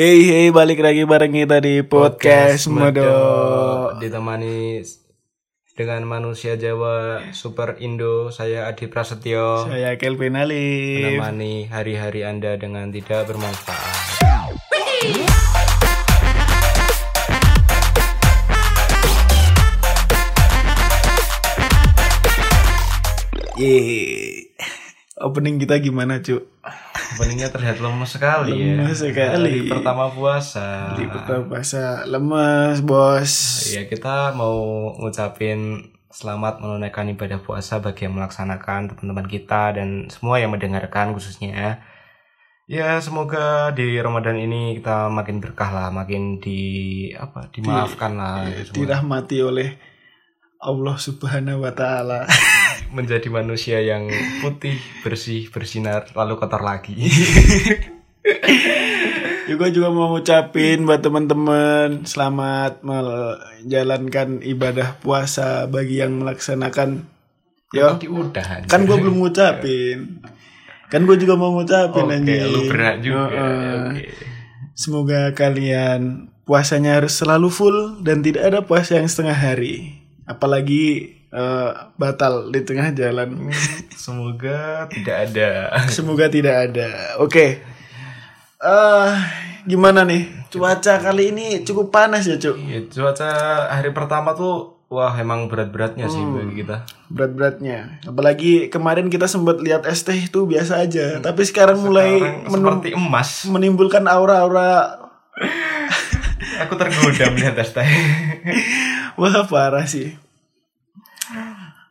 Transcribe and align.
Hey 0.00 0.24
hey 0.24 0.48
balik 0.48 0.80
lagi 0.80 1.04
bareng 1.04 1.28
kita 1.28 1.60
di 1.60 1.84
podcast, 1.84 2.72
Modo. 2.72 3.04
ditemani 4.00 4.80
dengan 5.76 6.08
manusia 6.08 6.56
Jawa 6.56 7.20
Super 7.36 7.76
Indo 7.84 8.32
saya 8.32 8.64
Adi 8.64 8.88
Prasetyo 8.88 9.68
Saya 9.68 10.00
Kelvin 10.00 10.40
Ali. 10.40 11.04
menemani 11.04 11.68
hari-hari 11.68 12.24
Anda 12.24 12.56
dengan 12.56 12.88
tidak 12.88 13.28
bermanfaat. 13.28 14.16
Yeay. 23.60 24.48
Opening 25.20 25.60
kita 25.60 25.76
gimana, 25.76 26.24
Cuk? 26.24 26.48
Openingnya 27.16 27.50
terlihat 27.50 27.82
lemes 27.82 28.10
sekali 28.10 28.54
ya. 28.54 28.78
Lemes 28.78 28.98
sekali. 29.02 29.66
Hari 29.66 29.70
pertama 29.70 30.10
puasa. 30.10 30.94
Di 30.94 31.04
pertama 31.10 31.42
puasa 31.46 32.06
lemes, 32.06 32.78
Bos. 32.86 33.32
Ya 33.74 33.86
kita 33.90 34.36
mau 34.38 34.90
ngucapin 34.98 35.90
selamat 36.10 36.58
menunaikan 36.58 37.06
ibadah 37.10 37.38
puasa 37.38 37.78
bagi 37.78 38.06
yang 38.06 38.18
melaksanakan 38.18 38.90
teman-teman 38.90 39.26
kita 39.30 39.78
dan 39.78 40.10
semua 40.10 40.42
yang 40.42 40.50
mendengarkan 40.50 41.14
khususnya. 41.14 41.82
Ya 42.70 43.02
semoga 43.02 43.74
di 43.74 43.98
Ramadan 43.98 44.38
ini 44.38 44.78
kita 44.78 45.10
makin 45.10 45.42
berkah 45.42 45.74
lah, 45.74 45.88
makin 45.90 46.38
di 46.38 46.60
apa 47.18 47.50
dimaafkan 47.50 48.14
lah 48.14 48.46
semua. 48.62 48.74
Dirahmati 48.78 49.38
oleh 49.42 49.74
Allah 50.62 50.96
Subhanahu 50.98 51.66
wa 51.66 51.72
taala. 51.74 52.26
menjadi 52.90 53.28
manusia 53.30 53.78
yang 53.80 54.10
putih, 54.42 54.78
bersih, 55.06 55.46
bersinar, 55.50 56.10
lalu 56.14 56.36
kotor 56.38 56.62
lagi. 56.62 56.94
juga 59.50 59.66
juga 59.70 59.88
mau 59.90 60.14
ngucapin 60.14 60.86
buat 60.86 61.02
teman-teman 61.02 62.06
selamat 62.06 62.86
menjalankan 62.86 64.44
ibadah 64.46 64.94
puasa 65.02 65.66
bagi 65.66 65.98
yang 65.98 66.22
melaksanakan. 66.22 67.06
Yo, 67.70 67.94
Tadi 67.94 68.06
udah 68.10 68.66
kan 68.66 68.82
gue 68.82 68.96
belum 68.98 69.22
ngucapin. 69.22 70.22
Kan 70.90 71.06
gue 71.06 71.14
juga 71.18 71.38
mau 71.38 71.54
ngucapin 71.54 72.02
Oke, 72.02 72.14
anjing. 72.18 72.50
lu 72.50 72.66
berat 72.66 72.96
juga. 72.98 73.30
Heeh. 73.30 73.82
Oke. 73.94 74.04
Semoga 74.74 75.30
kalian 75.38 76.30
puasanya 76.42 76.98
harus 76.98 77.14
selalu 77.14 77.46
full 77.46 77.78
dan 78.02 78.26
tidak 78.26 78.42
ada 78.50 78.58
puasa 78.66 78.98
yang 78.98 79.06
setengah 79.06 79.38
hari. 79.38 80.02
Apalagi 80.26 81.19
eh, 81.30 81.70
batal 81.94 82.48
di 82.48 82.60
tengah 82.60 82.90
jalan. 82.90 83.50
Semoga 83.96 84.86
tidak 84.88 85.16
ada. 85.26 85.50
Semoga 85.88 86.26
tidak 86.26 86.68
ada. 86.68 86.88
Oke. 87.16 87.62
Eh 88.58 89.10
gimana 89.62 90.02
nih? 90.02 90.26
Cuaca 90.48 90.98
kali 90.98 91.30
ini 91.30 91.46
cukup 91.62 91.88
panas 91.88 92.24
ya, 92.24 92.34
Cuk. 92.34 92.58
Ya, 92.60 92.82
cuaca 92.84 93.30
hari 93.70 93.90
pertama 93.90 94.34
tuh 94.34 94.82
wah 94.86 95.14
emang 95.14 95.46
berat-beratnya 95.46 96.04
sih 96.06 96.18
Hmm. 96.18 96.34
bagi 96.36 96.60
kita. 96.60 96.82
Berat-beratnya. 97.06 98.02
Apalagi 98.02 98.66
kemarin 98.66 99.06
kita 99.06 99.24
sempat 99.24 99.62
lihat 99.62 99.86
es 99.86 100.02
teh 100.02 100.18
itu 100.18 100.44
biasa 100.44 100.82
aja, 100.82 101.22
tapi 101.22 101.46
sekarang 101.46 101.78
mulai 101.78 102.18
Sekarang 102.18 102.50
menum- 102.50 102.82
seperti 102.82 102.90
emas. 102.92 103.28
menimbulkan 103.46 104.04
aura-aura 104.04 104.98
Aku 106.62 106.74
tergoda 106.74 107.30
melihat 107.30 107.54
teh. 107.56 107.88
wah 109.20 109.46
parah 109.46 109.86
sih. 109.86 110.18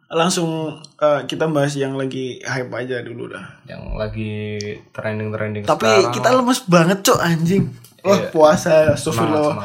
Langsung 0.09 0.73
eh, 0.95 1.21
kita 1.23 1.45
bahas 1.45 1.73
yang 1.73 1.93
lagi 1.93 2.41
hype 2.41 2.73
aja 2.73 2.99
dulu 2.99 3.29
dah. 3.29 3.45
yang 3.63 3.93
lagi 3.93 4.57
trending-trending 4.89 5.63
Tapi 5.63 5.85
sekarang. 5.85 6.11
kita 6.11 6.29
lemes 6.33 6.59
banget, 6.65 6.99
Cok, 7.01 7.19
anjing. 7.19 7.63
Wah, 7.99 8.15
Iya. 8.15 8.31
puasa, 8.31 8.71
astagfirullah. 8.89 9.59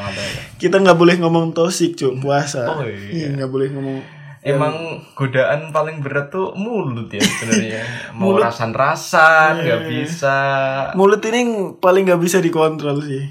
Kita 0.57 0.77
nggak 0.77 0.95
boleh 0.95 1.17
ngomong 1.17 1.51
tosik, 1.51 1.95
Cok, 1.95 2.21
puasa. 2.21 2.67
Oh, 2.69 2.85
iya. 2.85 3.31
nggak 3.31 3.49
boleh 3.49 3.69
ngomong 3.71 3.99
Emang 4.45 4.77
godaan 5.17 5.73
paling 5.73 6.05
berat 6.05 6.29
tuh 6.29 6.53
mulut 6.53 7.09
ya 7.09 7.17
sebenarnya. 7.17 7.81
Mau 8.21 8.37
rasan-rasan 8.37 9.65
nggak 9.65 9.83
bisa. 9.89 10.37
mulut 10.93 11.25
ini 11.25 11.49
paling 11.75 12.05
nggak 12.05 12.21
bisa 12.21 12.45
dikontrol 12.45 13.01
sih. 13.01 13.25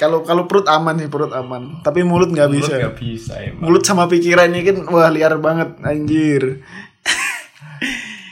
Kalau 0.00 0.24
kalau 0.24 0.48
perut 0.48 0.64
aman 0.64 0.96
sih 0.96 1.06
perut 1.06 1.28
aman, 1.30 1.84
tapi 1.84 2.00
mulut 2.00 2.32
nggak 2.32 2.48
Mulut 2.48 2.64
bisa. 2.64 2.80
nggak 2.80 2.96
bisa 2.96 3.32
emang. 3.36 3.60
Mulut 3.60 3.84
sama 3.84 4.08
pikirannya 4.08 4.64
kan 4.64 4.76
wah 4.88 5.12
liar 5.12 5.36
banget 5.36 5.76
anjir. 5.84 6.64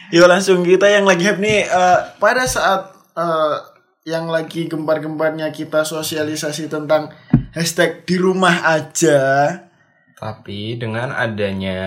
Yuk 0.09 0.25
langsung 0.25 0.65
kita 0.65 0.89
yang 0.89 1.05
lagi 1.05 1.21
hype 1.23 1.37
nih 1.37 1.69
eh, 1.69 1.99
pada 2.17 2.49
saat 2.49 2.89
eh, 3.13 3.55
yang 4.09 4.25
lagi 4.27 4.65
gempar-gemparnya 4.65 5.53
kita 5.53 5.85
sosialisasi 5.85 6.73
tentang 6.73 7.13
hashtag 7.53 8.09
di 8.09 8.17
rumah 8.17 8.65
aja. 8.65 9.21
Tapi 10.17 10.75
dengan 10.75 11.13
adanya 11.13 11.79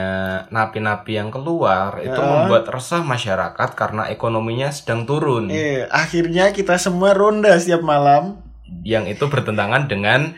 napi-napi 0.47 1.17
yang 1.17 1.27
keluar 1.27 1.97
itu 1.99 2.13
Ya. 2.13 2.23
membuat 2.23 2.69
resah 2.69 3.01
masyarakat 3.01 3.69
karena 3.73 4.07
ekonominya 4.07 4.69
sedang 4.69 5.03
turun. 5.03 5.49
Eh, 5.49 5.83
akhirnya 5.83 6.53
kita 6.53 6.77
semua 6.77 7.11
ronda 7.11 7.57
setiap 7.57 7.81
malam. 7.81 8.37
Yang 8.81 9.19
itu 9.19 9.25
bertentangan 9.27 9.91
dengan 9.91 10.33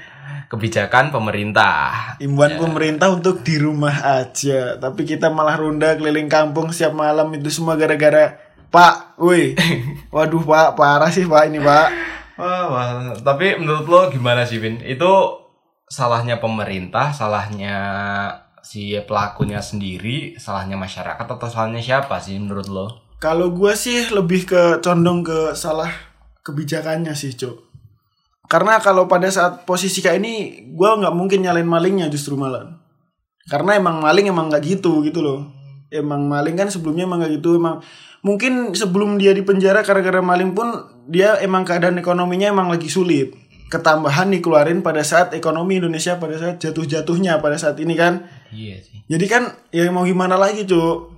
kebijakan 0.54 1.10
pemerintah. 1.10 2.16
Imbauan 2.22 2.62
pemerintah 2.62 3.10
untuk 3.10 3.42
di 3.42 3.58
rumah 3.58 4.22
aja, 4.22 4.78
tapi 4.78 5.02
kita 5.06 5.34
malah 5.34 5.58
ronda 5.58 5.98
keliling 5.98 6.30
kampung 6.30 6.70
setiap 6.70 6.94
malam 6.94 7.34
itu 7.34 7.50
semua 7.50 7.74
gara-gara 7.74 8.38
Pak, 8.74 9.22
woi, 9.22 9.54
waduh 10.14 10.42
Pak, 10.42 10.74
parah 10.74 11.10
sih 11.14 11.30
Pak 11.30 11.44
ini 11.46 11.62
Pak. 11.62 11.88
Wah, 12.38 12.66
wah. 12.70 13.14
tapi 13.22 13.54
menurut 13.62 13.86
lo 13.86 14.02
gimana 14.10 14.42
sih, 14.50 14.58
Vin? 14.58 14.82
Itu 14.82 15.46
salahnya 15.86 16.42
pemerintah, 16.42 17.14
salahnya 17.14 17.78
si 18.66 18.98
pelakunya 19.06 19.62
sendiri, 19.62 20.42
salahnya 20.42 20.74
masyarakat 20.74 21.22
atau 21.22 21.48
salahnya 21.50 21.86
siapa 21.86 22.18
sih 22.18 22.42
menurut 22.42 22.68
lo? 22.70 22.88
Kalau 23.22 23.54
gua 23.54 23.78
sih 23.78 24.10
lebih 24.10 24.50
ke 24.50 24.82
condong 24.82 25.22
ke 25.22 25.54
salah 25.54 25.94
kebijakannya 26.42 27.14
sih, 27.14 27.38
Cuk. 27.38 27.62
Karena 28.53 28.78
kalau 28.78 29.09
pada 29.09 29.25
saat 29.34 29.66
posisi 29.66 29.97
kayak 30.06 30.22
ini, 30.22 30.34
gua 30.78 30.94
nggak 31.02 31.18
mungkin 31.18 31.41
nyalain 31.41 31.66
malingnya 31.66 32.06
justru 32.14 32.38
malah. 32.38 32.69
Karena 33.50 33.81
emang 33.81 33.97
maling 33.97 34.30
emang 34.30 34.53
nggak 34.53 34.62
gitu 34.62 35.02
gitu 35.02 35.25
loh. 35.25 35.50
Emang 35.90 36.30
maling 36.30 36.53
kan 36.53 36.69
sebelumnya 36.69 37.09
emang 37.09 37.25
nggak 37.25 37.42
gitu 37.42 37.58
emang 37.58 37.81
mungkin 38.22 38.78
sebelum 38.78 39.18
dia 39.18 39.34
di 39.34 39.42
penjara 39.42 39.81
gara-gara 39.81 40.22
maling 40.22 40.53
pun 40.53 40.69
dia 41.09 41.42
emang 41.42 41.66
keadaan 41.66 41.97
ekonominya 41.97 42.53
emang 42.53 42.69
lagi 42.69 42.94
sulit. 42.94 43.34
Ketambahan 43.74 44.30
dikeluarin 44.30 44.86
pada 44.86 45.02
saat 45.02 45.34
ekonomi 45.34 45.81
Indonesia 45.81 46.22
pada 46.22 46.38
saat 46.38 46.62
jatuh-jatuhnya 46.62 47.42
pada 47.42 47.58
saat 47.58 47.81
ini 47.81 47.97
kan. 47.97 48.22
Iya 48.53 48.78
sih. 48.86 49.02
Jadi 49.09 49.25
kan 49.25 49.50
ya 49.74 49.90
mau 49.90 50.06
gimana 50.06 50.38
lagi 50.40 50.63
cuk 50.63 51.12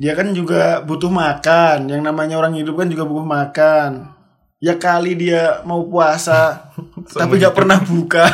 Dia 0.00 0.16
kan 0.18 0.34
juga 0.34 0.82
butuh 0.82 1.12
makan 1.12 1.86
Yang 1.86 2.02
namanya 2.02 2.34
orang 2.40 2.58
hidup 2.58 2.80
kan 2.80 2.90
juga 2.90 3.06
butuh 3.06 3.22
makan 3.22 3.90
Ya 4.62 4.78
kali 4.78 5.18
dia 5.18 5.58
mau 5.66 5.82
puasa 5.90 6.70
Tapi 7.18 7.42
gak 7.42 7.58
pernah 7.58 7.82
buka. 7.82 8.30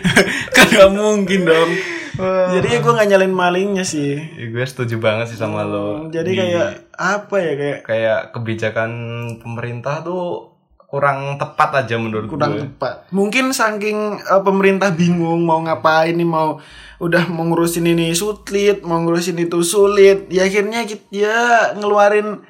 Kan 0.54 0.66
gak 0.74 0.90
mungkin 0.90 1.46
dong. 1.46 1.70
Jadi 2.18 2.66
ya 2.74 2.78
gue 2.82 2.92
gak 2.98 3.08
nyalain 3.08 3.30
malingnya 3.30 3.86
sih. 3.86 4.18
Ya, 4.18 4.50
gue 4.50 4.64
setuju 4.66 4.98
banget 4.98 5.30
sih 5.30 5.38
sama 5.38 5.62
lo. 5.62 6.10
Jadi 6.10 6.34
Di- 6.34 6.38
kayak 6.42 6.68
Apa 6.98 7.38
ya 7.38 7.52
kayak 7.54 7.78
kayak 7.86 8.20
kebijakan 8.34 8.90
pemerintah 9.38 10.02
tuh 10.02 10.50
kurang 10.88 11.38
tepat 11.38 11.86
aja 11.86 11.94
menurut 11.94 12.26
kurang 12.26 12.58
gue. 12.58 12.66
tepat. 12.66 13.06
Mungkin 13.14 13.54
saking 13.54 14.18
eh, 14.18 14.42
pemerintah 14.42 14.90
bingung 14.90 15.46
Mau 15.46 15.62
ngapain 15.62 16.16
nih 16.16 16.26
Mau 16.26 16.58
udah 16.98 17.30
mau 17.30 17.46
ngurusin 17.46 17.86
ini 17.86 18.10
sulit 18.18 18.82
Mau 18.82 18.98
ngurusin 19.06 19.38
itu 19.38 19.62
sulit. 19.62 20.26
Ya 20.26 20.42
akhirnya 20.42 20.82
kita 20.90 21.06
ya 21.14 21.38
ngeluarin 21.78 22.42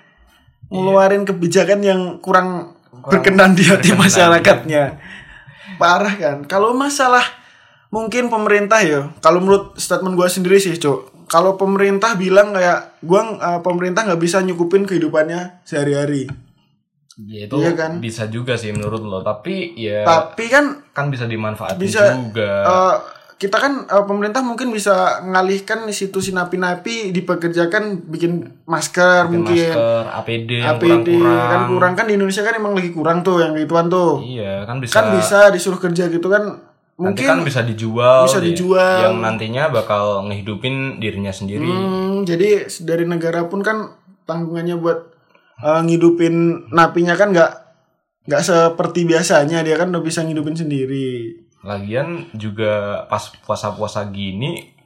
ngeluarin 0.68 1.24
kebijakan 1.24 1.80
yang 1.80 2.00
kurang, 2.20 2.76
berkenan 3.02 3.52
di 3.52 3.62
hati 3.62 3.92
masyarakatnya. 3.92 4.98
Parah 5.76 6.14
kan? 6.14 6.36
Kalau 6.44 6.72
masalah 6.72 7.22
mungkin 7.88 8.26
pemerintah 8.26 8.80
ya, 8.80 9.12
kalau 9.18 9.38
menurut 9.38 9.76
statement 9.76 10.14
gua 10.14 10.26
sendiri 10.26 10.58
sih, 10.58 10.74
Cok. 10.74 11.28
Kalau 11.28 11.54
pemerintah 11.54 12.16
bilang 12.16 12.50
kayak 12.50 12.98
gua 13.00 13.36
eh, 13.36 13.60
pemerintah 13.60 14.02
nggak 14.02 14.18
bisa 14.18 14.40
nyukupin 14.40 14.84
kehidupannya 14.84 15.62
sehari-hari. 15.62 16.26
Ya 17.18 17.44
itu 17.44 17.58
Iya 17.58 17.74
kan? 17.74 17.98
bisa 17.98 18.26
juga 18.26 18.54
sih 18.54 18.70
menurut 18.70 19.02
lo, 19.02 19.18
tapi 19.20 19.74
ya 19.74 20.06
Tapi 20.06 20.46
kan 20.46 20.86
kan 20.94 21.10
bisa 21.10 21.26
dimanfaatin 21.26 21.74
bisa 21.76 22.14
juga. 22.14 22.50
eh, 22.62 22.96
kita 23.38 23.54
kan 23.54 23.86
eh, 23.86 24.04
pemerintah 24.04 24.42
mungkin 24.42 24.74
bisa 24.74 25.22
ngalihkan 25.22 25.86
di 25.86 25.94
situ 25.94 26.18
si 26.18 26.34
napi-napi 26.34 27.14
dipekerjakan 27.14 28.10
bikin 28.10 28.42
masker 28.66 29.30
Pakai 29.30 29.32
mungkin 29.32 29.66
masker, 29.70 30.04
APD 30.10 30.50
yang 30.58 30.74
APD 30.74 31.08
kurang-kurang. 31.14 31.46
kan 31.46 31.60
kurang 31.70 31.92
kan 31.94 32.04
di 32.10 32.14
Indonesia 32.18 32.42
kan 32.42 32.54
emang 32.58 32.74
lagi 32.74 32.90
kurang 32.90 33.18
tuh 33.22 33.38
yang 33.38 33.54
gituan 33.54 33.86
tuh. 33.86 34.18
Iya, 34.18 34.66
kan 34.66 34.82
bisa 34.82 34.94
kan 34.98 35.06
bisa 35.14 35.38
disuruh 35.54 35.78
kerja 35.78 36.10
gitu 36.10 36.26
kan 36.26 36.66
nanti 36.98 37.22
mungkin 37.22 37.26
kan 37.30 37.38
bisa 37.46 37.62
dijual 37.62 38.26
bisa 38.26 38.42
dijual. 38.42 38.98
yang 39.06 39.22
nantinya 39.22 39.70
bakal 39.70 40.26
ngehidupin 40.26 40.98
dirinya 40.98 41.30
sendiri. 41.30 41.62
Hmm, 41.62 42.26
jadi 42.26 42.66
dari 42.82 43.06
negara 43.06 43.46
pun 43.46 43.62
kan 43.62 43.94
tanggungannya 44.26 44.74
buat 44.82 45.14
eh, 45.62 45.80
ngidupin 45.86 46.66
napinya 46.74 47.14
kan 47.14 47.30
nggak 47.30 47.52
nggak 48.26 48.42
seperti 48.44 49.06
biasanya 49.08 49.62
dia 49.62 49.78
kan 49.78 49.94
udah 49.94 50.02
bisa 50.02 50.20
ngidupin 50.26 50.52
sendiri 50.52 51.47
Lagian 51.60 52.08
juga 52.32 52.72
pas 53.06 53.20
puasa-puasa 53.40 54.06
gini 54.06 54.76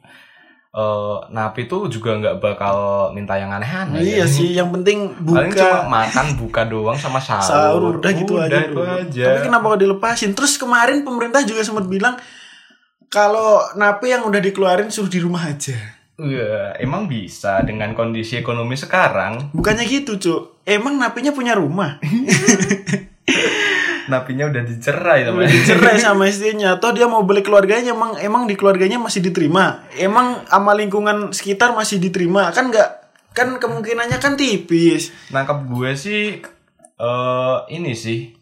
eh 0.69 1.17
napi 1.29 1.69
tuh 1.69 1.85
juga 1.85 2.17
nggak 2.17 2.41
bakal 2.41 2.77
minta 3.13 3.37
yang 3.37 3.49
aneh-aneh. 3.51 4.01
iya 4.01 4.25
sih 4.25 4.51
yang 4.51 4.73
penting 4.73 5.13
Paling 5.13 5.53
cuma 5.53 5.53
buka 5.53 5.85
makan 5.87 6.25
buka 6.33 6.61
doang 6.65 6.97
sama 6.97 7.21
sahur. 7.21 7.45
sahur 7.45 7.81
udah 7.93 8.09
gitu 8.11 8.33
aja, 8.35 8.57
itu 8.63 8.81
aja. 8.81 9.23
tapi 9.27 9.39
kenapa 9.43 9.69
kok 9.69 9.79
dilepasin 9.79 10.33
terus 10.33 10.57
kemarin 10.57 11.05
pemerintah 11.05 11.45
juga 11.45 11.61
sempat 11.61 11.85
bilang 11.85 12.17
kalau 13.05 13.61
napi 13.73 14.09
yang 14.09 14.25
udah 14.25 14.41
dikeluarin 14.41 14.89
suruh 14.89 15.07
di 15.07 15.21
rumah 15.21 15.45
aja 15.45 15.77
Iya, 16.13 16.77
emang 16.79 17.05
bisa 17.05 17.61
dengan 17.61 17.93
kondisi 17.93 18.33
ekonomi 18.35 18.73
sekarang. 18.73 19.53
bukannya 19.53 19.85
gitu 19.85 20.13
cuk 20.15 20.41
emang 20.63 20.97
napinya 20.97 21.29
punya 21.29 21.53
rumah 21.53 22.01
Napinya 24.07 24.49
udah 24.49 24.61
dicerai 24.61 25.23
udah 25.23 25.31
teman. 25.31 25.47
dicerai 25.47 25.97
sama 26.07 26.23
istrinya. 26.27 26.75
Atau 26.75 26.91
dia 26.91 27.07
mau 27.07 27.23
balik 27.23 27.47
keluarganya 27.47 27.93
emang 27.93 28.17
emang 28.17 28.43
di 28.43 28.55
keluarganya 28.55 28.97
masih 28.97 29.23
diterima. 29.23 29.85
Emang 29.95 30.43
sama 30.45 30.73
lingkungan 30.73 31.31
sekitar 31.31 31.71
masih 31.71 31.99
diterima. 31.99 32.51
Kan 32.51 32.67
nggak 32.67 32.89
kan 33.31 33.55
kemungkinannya 33.57 34.19
kan 34.19 34.35
tipis. 34.35 35.13
Nangkap 35.29 35.63
gue 35.65 35.91
sih 35.93 36.41
eh 36.93 37.57
ini 37.69 37.93
sih. 37.93 38.33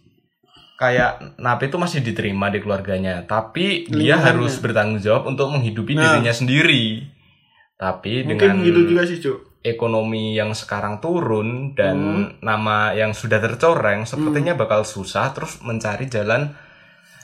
Kayak 0.75 1.37
Napi 1.37 1.69
itu 1.69 1.77
masih 1.77 2.01
diterima 2.01 2.49
di 2.49 2.57
keluarganya, 2.57 3.21
tapi 3.21 3.85
dia 3.85 4.17
harus 4.17 4.57
bertanggung 4.57 4.97
jawab 4.97 5.29
untuk 5.29 5.53
menghidupi 5.53 5.93
Nah. 5.93 6.17
dirinya 6.17 6.33
sendiri. 6.33 7.05
Tapi 7.77 8.25
mungkin 8.25 8.61
dengan 8.61 8.65
gitu 8.65 8.81
juga 8.89 9.01
sih 9.05 9.21
cuk 9.21 9.50
ekonomi 9.61 10.33
yang 10.33 10.51
sekarang 10.51 10.97
turun 10.97 11.71
dan 11.71 11.97
Hmm. 11.97 12.25
nama 12.39 12.91
yang 12.91 13.11
sudah 13.11 13.37
tercoreng 13.37 14.03
sepertinya 14.03 14.53
bakal 14.53 14.81
susah 14.81 15.29
terus 15.31 15.61
mencari 15.61 16.05
jalan. 16.05 16.53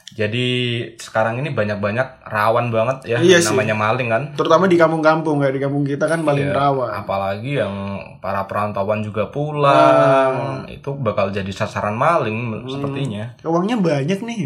Jadi 0.08 0.48
sekarang 0.96 1.36
ini 1.38 1.52
banyak-banyak 1.52 2.24
rawan 2.24 2.72
banget 2.72 2.98
ya 3.06 3.18
Iya 3.20 3.38
sih. 3.38 3.52
namanya 3.52 3.76
maling 3.76 4.08
kan. 4.08 4.24
Terutama 4.34 4.66
di 4.66 4.74
kampung-kampung 4.74 5.36
kayak 5.38 5.52
di 5.52 5.62
kampung 5.62 5.84
kita 5.84 6.08
kan 6.08 6.24
paling 6.24 6.48
Iya, 6.48 6.56
rawan. 6.56 6.90
apalagi 6.96 7.52
yang 7.56 7.76
para 8.18 8.48
perantauan 8.48 9.04
juga 9.04 9.28
pulang 9.28 10.64
itu 10.66 10.96
bakal 10.96 11.30
jadi 11.30 11.50
sasaran 11.50 11.94
maling 11.94 12.64
sepertinya. 12.66 13.36
Uangnya 13.44 13.76
banyak 13.76 14.20
nih 14.22 14.40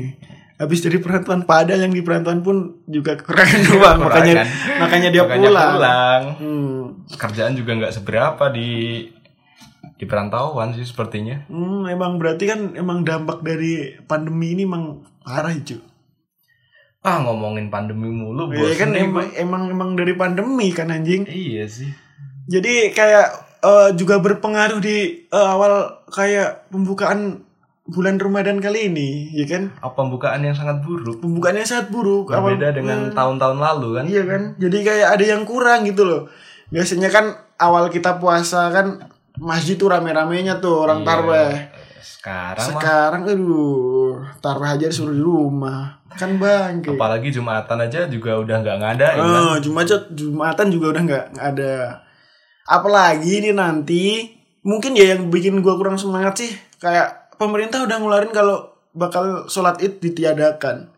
habis 0.62 0.80
dari 0.80 1.02
perantauan 1.02 1.42
pada 1.44 1.74
yang 1.74 1.90
di 1.90 2.06
perantauan 2.06 2.40
pun 2.40 2.86
juga 2.86 3.18
kekurangan 3.18 3.62
uang 3.74 3.98
makanya 4.06 4.46
Kekurangan. 4.46 4.78
makanya 4.78 5.10
dia 5.10 5.22
Makanya 5.25 5.48
pulang, 5.50 5.72
pulang. 5.74 6.22
Hmm. 6.38 6.81
kerjaan 7.12 7.54
juga 7.58 7.72
nggak 7.75 7.94
seberapa 7.94 8.44
di 8.48 8.69
di 9.98 10.06
perantauan 10.06 10.74
sih 10.74 10.86
sepertinya. 10.86 11.46
Hmm, 11.46 11.86
emang 11.86 12.18
berarti 12.18 12.46
kan 12.46 12.74
emang 12.74 13.02
dampak 13.02 13.42
dari 13.42 13.98
pandemi 14.02 14.54
ini 14.54 14.66
emang 14.66 15.02
parah 15.22 15.52
itu 15.52 15.81
ah 17.02 17.18
ngomongin 17.18 17.74
pandemi 17.74 18.14
mulu 18.14 18.54
Iya 18.54 18.62
bosen 18.62 18.78
kan 18.78 18.90
nih 18.94 19.02
emang, 19.04 19.28
emang 19.34 19.64
emang 19.74 19.90
dari 19.98 20.14
pandemi 20.14 20.69
kan 20.69 20.94
anjing. 20.94 21.25
Iya 21.25 21.66
sih. 21.66 21.90
Jadi 22.46 22.94
kayak 22.94 23.28
eh, 23.62 23.90
juga 23.98 24.22
berpengaruh 24.22 24.78
di 24.78 25.25
eh, 25.25 25.48
awal 25.50 26.06
kayak 26.10 26.69
pembukaan 26.69 27.42
bulan 27.92 28.16
Ramadan 28.16 28.58
kali 28.58 28.88
ini 28.88 29.10
ya 29.32 29.44
kan 29.46 29.76
apa 29.78 29.92
pembukaan 29.94 30.40
yang 30.40 30.56
sangat 30.56 30.80
buruk 30.80 31.20
pembukaannya 31.20 31.62
sangat 31.62 31.92
buruk 31.92 32.32
awal 32.32 32.56
berbeda 32.56 32.72
dengan 32.74 33.12
tahun-tahun 33.12 33.60
lalu 33.60 33.88
kan 34.00 34.06
Iya 34.08 34.24
kan? 34.24 34.42
Jadi 34.56 34.78
kayak 34.80 35.08
ada 35.12 35.26
yang 35.28 35.44
kurang 35.44 35.84
gitu 35.84 36.02
loh. 36.02 36.22
Biasanya 36.72 37.08
kan 37.08 37.26
awal 37.58 37.88
kita 37.88 38.16
puasa 38.16 38.72
kan 38.72 39.12
masjid 39.36 39.76
tuh 39.76 39.92
rame-ramenya 39.92 40.58
tuh 40.58 40.82
orang 40.82 41.04
Iya. 41.04 41.08
tarweh. 41.08 41.54
sekarang 42.02 42.58
mah 42.58 42.70
Sekarang 42.78 43.22
aduh, 43.26 44.14
tarweh 44.40 44.70
aja 44.70 44.86
disuruh 44.86 45.12
di 45.12 45.20
rumah. 45.20 46.00
Kan 46.12 46.38
bangke. 46.38 46.94
apalagi 46.94 47.30
jumatan 47.30 47.78
aja 47.80 48.06
juga 48.06 48.36
udah 48.36 48.56
nggak 48.58 48.78
ngadain 48.78 49.18
kan 49.18 49.42
Oh, 49.44 49.56
Jumat 49.58 49.88
Jumatan 50.12 50.68
juga 50.70 50.86
udah 50.92 51.04
nggak 51.04 51.26
ada. 51.36 51.76
Apalagi 52.64 53.42
ini 53.42 53.52
nanti 53.52 54.32
mungkin 54.62 54.94
ya 54.94 55.16
yang 55.16 55.28
bikin 55.28 55.60
gua 55.60 55.76
kurang 55.76 55.98
semangat 55.98 56.38
sih 56.38 56.52
kayak 56.78 57.20
pemerintah 57.42 57.82
udah 57.82 57.98
ngeluarin 57.98 58.30
kalau 58.30 58.58
bakal 58.94 59.24
sholat 59.46 59.80
id 59.80 59.98
ditiadakan. 59.98 60.94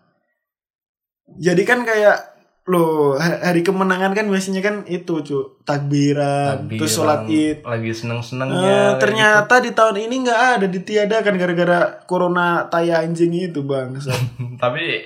Jadi 1.33 1.63
kan 1.63 1.81
kayak 1.81 2.35
loh 2.63 3.15
ha- 3.15 3.43
hari 3.43 3.59
kemenangan 3.59 4.11
kan 4.11 4.23
biasanya 4.25 4.59
kan 4.59 4.75
itu 4.85 5.19
cu 5.19 5.37
takbiran, 5.63 6.63
Takbiran, 6.63 6.79
terus 6.79 6.91
sholat 6.93 7.21
id. 7.25 7.59
lagi 7.61 7.89
Eh, 7.89 7.95
seneng-senengnya 7.97 8.59
kayak 8.59 8.99
ternyata 8.99 9.55
di 9.59 9.71
tahun 9.71 9.97
ini 10.01 10.15
nggak 10.21 10.41
ada 10.53 10.67
ditiadakan 10.67 11.33
gara-gara 11.37 11.79
corona 12.03 12.47
tai 12.65 12.87
anjing 12.89 13.31
itu 13.33 13.59
bang. 13.61 13.91
gitu. 13.93 14.11
tapi 14.63 15.03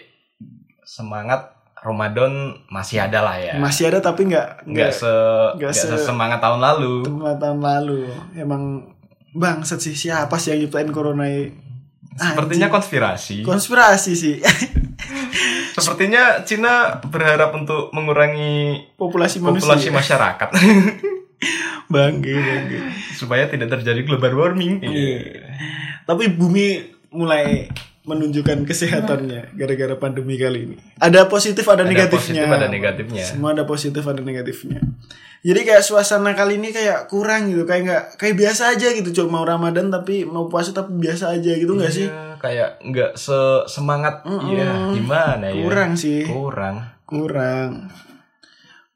semangat 0.83 1.53
Ramadan 1.77 2.33
masih 2.67 2.99
ada 2.99 3.21
lah 3.21 3.37
ya 3.37 3.53
Masih 3.55 3.87
ada 3.87 4.01
tapi 4.01 4.25
nggak 4.25 4.65
nggak 4.65 4.91
se 4.91 5.11
nggak 5.55 5.71
se- 5.71 5.87
sesemangat 5.87 6.37
tahun 6.37 6.59
lalu 6.59 7.05
lima 7.05 7.37
tahun 7.37 7.57
lalu 7.57 8.01
emang 8.35 8.63
bangsat 9.35 9.79
sih 9.83 9.95
siapa 9.95 10.35
sih 10.39 10.55
yang 10.55 10.67
nyiptain 10.67 10.91
corona 10.91 11.27
ini? 11.27 11.67
sepertinya 12.17 12.67
konspirasi. 12.73 13.45
Konspirasi 13.45 14.11
sih. 14.17 14.35
Sepertinya 15.77 16.41
Cina 16.41 16.97
berharap 17.05 17.53
untuk 17.53 17.93
mengurangi 17.93 18.81
populasi 18.97 19.37
manusia. 19.37 19.69
populasi 19.69 19.89
masyarakat. 19.93 20.49
Bangke 21.93 22.33
bangke 22.33 22.79
supaya 23.13 23.45
tidak 23.45 23.69
terjadi 23.79 24.01
global 24.03 24.33
warming. 24.35 24.81
Iya. 24.81 25.45
tapi 26.09 26.33
bumi 26.33 26.97
mulai 27.13 27.69
menunjukkan 28.07 28.63
kesehatannya 28.63 29.51
gara-gara 29.59 29.95
pandemi 29.99 30.39
kali 30.39 30.59
ini. 30.71 30.75
Ada 30.97 31.27
positif 31.27 31.67
ada, 31.67 31.83
Ada 31.83 31.91
negatifnya. 31.91 32.47
positif, 32.47 32.55
ada 32.55 32.67
negatifnya. 32.71 33.23
semua 33.27 33.49
ada 33.51 33.63
positif 33.67 34.03
ada 34.07 34.21
negatifnya. 34.23 34.79
Jadi 35.43 35.61
kayak 35.67 35.83
suasana 35.83 36.31
kali 36.33 36.55
ini 36.57 36.71
kayak 36.71 37.11
kurang 37.11 37.51
gitu 37.51 37.67
kayak 37.67 37.81
nggak 37.83 38.03
kayak 38.15 38.35
biasa 38.39 38.73
aja 38.73 38.87
gitu. 38.95 39.11
Cuma 39.11 39.37
mau 39.39 39.45
ramadan 39.45 39.91
tapi 39.91 40.23
mau 40.23 40.47
puasa 40.47 40.71
tapi 40.71 40.95
biasa 40.97 41.35
aja 41.35 41.51
gitu 41.53 41.75
nggak 41.75 41.93
sih? 41.93 42.07
Iya, 42.07 42.39
kayak 42.39 42.69
nggak 42.81 43.11
se 43.19 43.37
semangat 43.67 44.23
ya 44.49 44.71
gimana 44.95 45.45
ya? 45.51 45.63
Kurang 45.67 45.91
sih. 45.99 46.23
Kurang. 46.25 46.79
Kurang. 47.05 47.91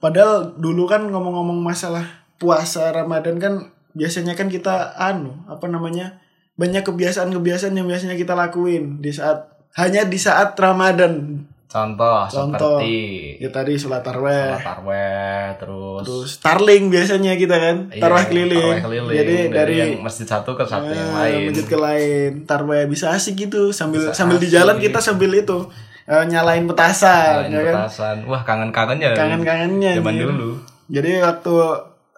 Padahal 0.02 0.58
dulu 0.58 0.90
kan 0.90 1.06
ngomong-ngomong 1.06 1.62
masalah 1.62 2.26
puasa 2.42 2.90
ramadan 2.90 3.38
kan 3.38 3.54
biasanya 3.94 4.34
kan 4.34 4.48
kita 4.50 4.96
anu 4.98 5.46
apa 5.46 5.68
namanya 5.68 6.18
banyak 6.54 6.84
kebiasaan-kebiasaan 6.84 7.74
yang 7.74 7.86
biasanya 7.86 8.16
kita 8.16 8.34
lakuin 8.34 9.00
di 9.00 9.10
saat 9.10 9.48
hanya 9.74 10.04
di 10.04 10.16
saat 10.16 10.54
ramadan. 10.56 11.46
Contoh, 11.66 12.28
Contoh. 12.28 12.84
seperti 12.84 12.96
ya 13.40 13.48
tadi 13.48 13.80
sholat 13.80 14.04
tarweh. 14.04 14.52
Sholat 14.52 14.60
tarweh 14.62 15.44
terus 15.56 16.04
terus 16.04 16.32
tarling 16.38 16.92
biasanya 16.92 17.34
kita 17.34 17.56
kan 17.56 17.76
Iya, 17.88 18.02
tarweh 18.04 18.26
keliling. 18.28 18.60
tarweh 18.60 18.82
keliling. 18.84 19.16
jadi 19.16 19.36
dari, 19.48 19.76
yang 19.80 19.92
masjid 20.02 20.28
satu 20.28 20.52
ke 20.52 20.68
satu 20.68 20.84
yang 20.86 21.00
eh, 21.08 21.16
lain. 21.16 21.42
masjid 21.48 21.66
ke 21.66 21.78
lain. 21.80 22.32
Tarweh 22.44 22.84
bisa 22.86 23.08
asik 23.10 23.40
gitu 23.40 23.72
sambil 23.72 24.04
Bisa 24.04 24.12
sambil 24.14 24.36
di 24.38 24.52
jalan 24.52 24.76
kita 24.78 25.00
sambil 25.00 25.32
itu 25.32 25.64
eh, 26.04 26.24
nyalain 26.28 26.68
petasan 26.68 27.48
Lain 27.48 27.56
ya 27.56 27.62
kan? 27.64 27.76
petasan. 27.88 28.16
wah 28.28 28.44
kangen-kangen 28.44 29.00
ya 29.00 29.16
kangen-kangennya 29.16 29.92
zaman 29.96 30.16
dulu. 30.20 30.60
Jadi 30.92 31.24
waktu 31.24 31.54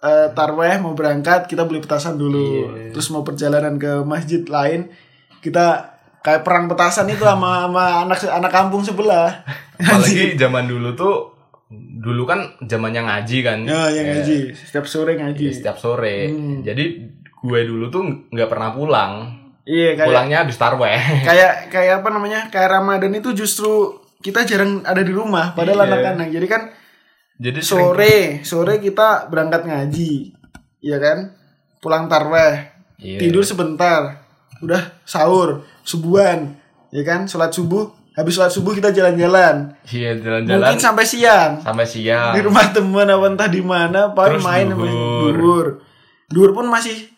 eh, 0.04 0.28
tarweh 0.30 0.76
mau 0.78 0.92
berangkat 0.92 1.48
kita 1.48 1.64
beli 1.64 1.80
petasan 1.80 2.16
dulu. 2.16 2.68
Iya. 2.70 2.92
Terus 2.92 3.08
mau 3.10 3.22
perjalanan 3.22 3.76
ke 3.76 4.04
masjid 4.04 4.44
lain 4.46 4.92
kita 5.40 5.92
kayak 6.20 6.42
perang 6.42 6.68
petasan 6.68 7.08
itu 7.08 7.22
sama 7.22 7.66
sama 7.66 7.86
anak 8.04 8.20
anak 8.26 8.52
kampung 8.52 8.80
sebelah. 8.80 9.44
apalagi 9.80 10.36
zaman 10.36 10.66
dulu 10.66 10.92
tuh 10.94 11.16
dulu 11.98 12.24
kan 12.24 12.38
zamannya 12.62 13.02
ngaji 13.02 13.38
kan 13.42 13.60
Ya, 13.64 13.90
yang 13.90 14.06
Eh, 14.06 14.14
ngaji 14.14 14.38
setiap 14.54 14.86
sore 14.86 15.16
ngaji. 15.16 15.50
setiap 15.50 15.76
sore 15.76 16.30
Hmm. 16.30 16.62
jadi 16.62 16.84
gue 17.42 17.60
dulu 17.66 17.90
tuh 17.90 18.04
nggak 18.30 18.46
pernah 18.46 18.70
pulang 18.72 19.14
Iya 19.64 19.96
kayak 19.96 20.08
pulangnya 20.08 20.38
habis 20.40 20.56
tarweh 20.56 21.00
kayak 21.28 21.68
kayak 21.68 21.94
apa 22.00 22.10
namanya? 22.10 22.48
Kayak 22.48 22.70
Ramadan 22.74 23.12
itu 23.14 23.32
justru 23.34 23.72
kita 24.20 24.44
jarang 24.44 24.84
ada 24.84 25.00
di 25.00 25.10
rumah 25.10 25.52
padahal 25.52 25.82
Iya. 25.82 25.88
anak-anak. 25.90 26.28
Jadi 26.30 26.48
kan 26.48 26.62
jadi 27.40 27.60
sering 27.62 27.82
sore 27.86 28.18
sore 28.44 28.74
kita 28.78 29.28
berangkat 29.30 29.66
ngaji. 29.66 30.14
Iya 30.84 30.98
kan? 31.00 31.18
Pulang 31.80 32.06
tarweh. 32.08 32.74
Iya. 33.04 33.20
tidur 33.20 33.44
sebentar 33.44 34.24
udah 34.64 34.96
sahur 35.04 35.68
subuhan 35.84 36.56
ya 36.88 37.04
kan 37.04 37.28
sholat 37.28 37.52
subuh 37.52 37.92
habis 38.16 38.40
sholat 38.40 38.48
subuh 38.48 38.72
kita 38.72 38.96
jalan-jalan 38.96 39.76
iya 39.92 40.16
jalan-jalan 40.16 40.64
mungkin 40.64 40.80
sampai 40.80 41.04
siang 41.04 41.60
sampai 41.60 41.84
siang 41.84 42.32
di 42.32 42.40
rumah 42.40 42.72
teman 42.72 43.12
apa 43.12 43.28
entah 43.28 43.50
di 43.52 43.60
mana 43.60 44.16
paling 44.16 44.40
Terus 44.40 44.48
main 44.48 44.68
duhur. 44.72 44.88
duhur 45.36 45.68
duhur 46.32 46.52
pun 46.56 46.66
masih 46.72 47.12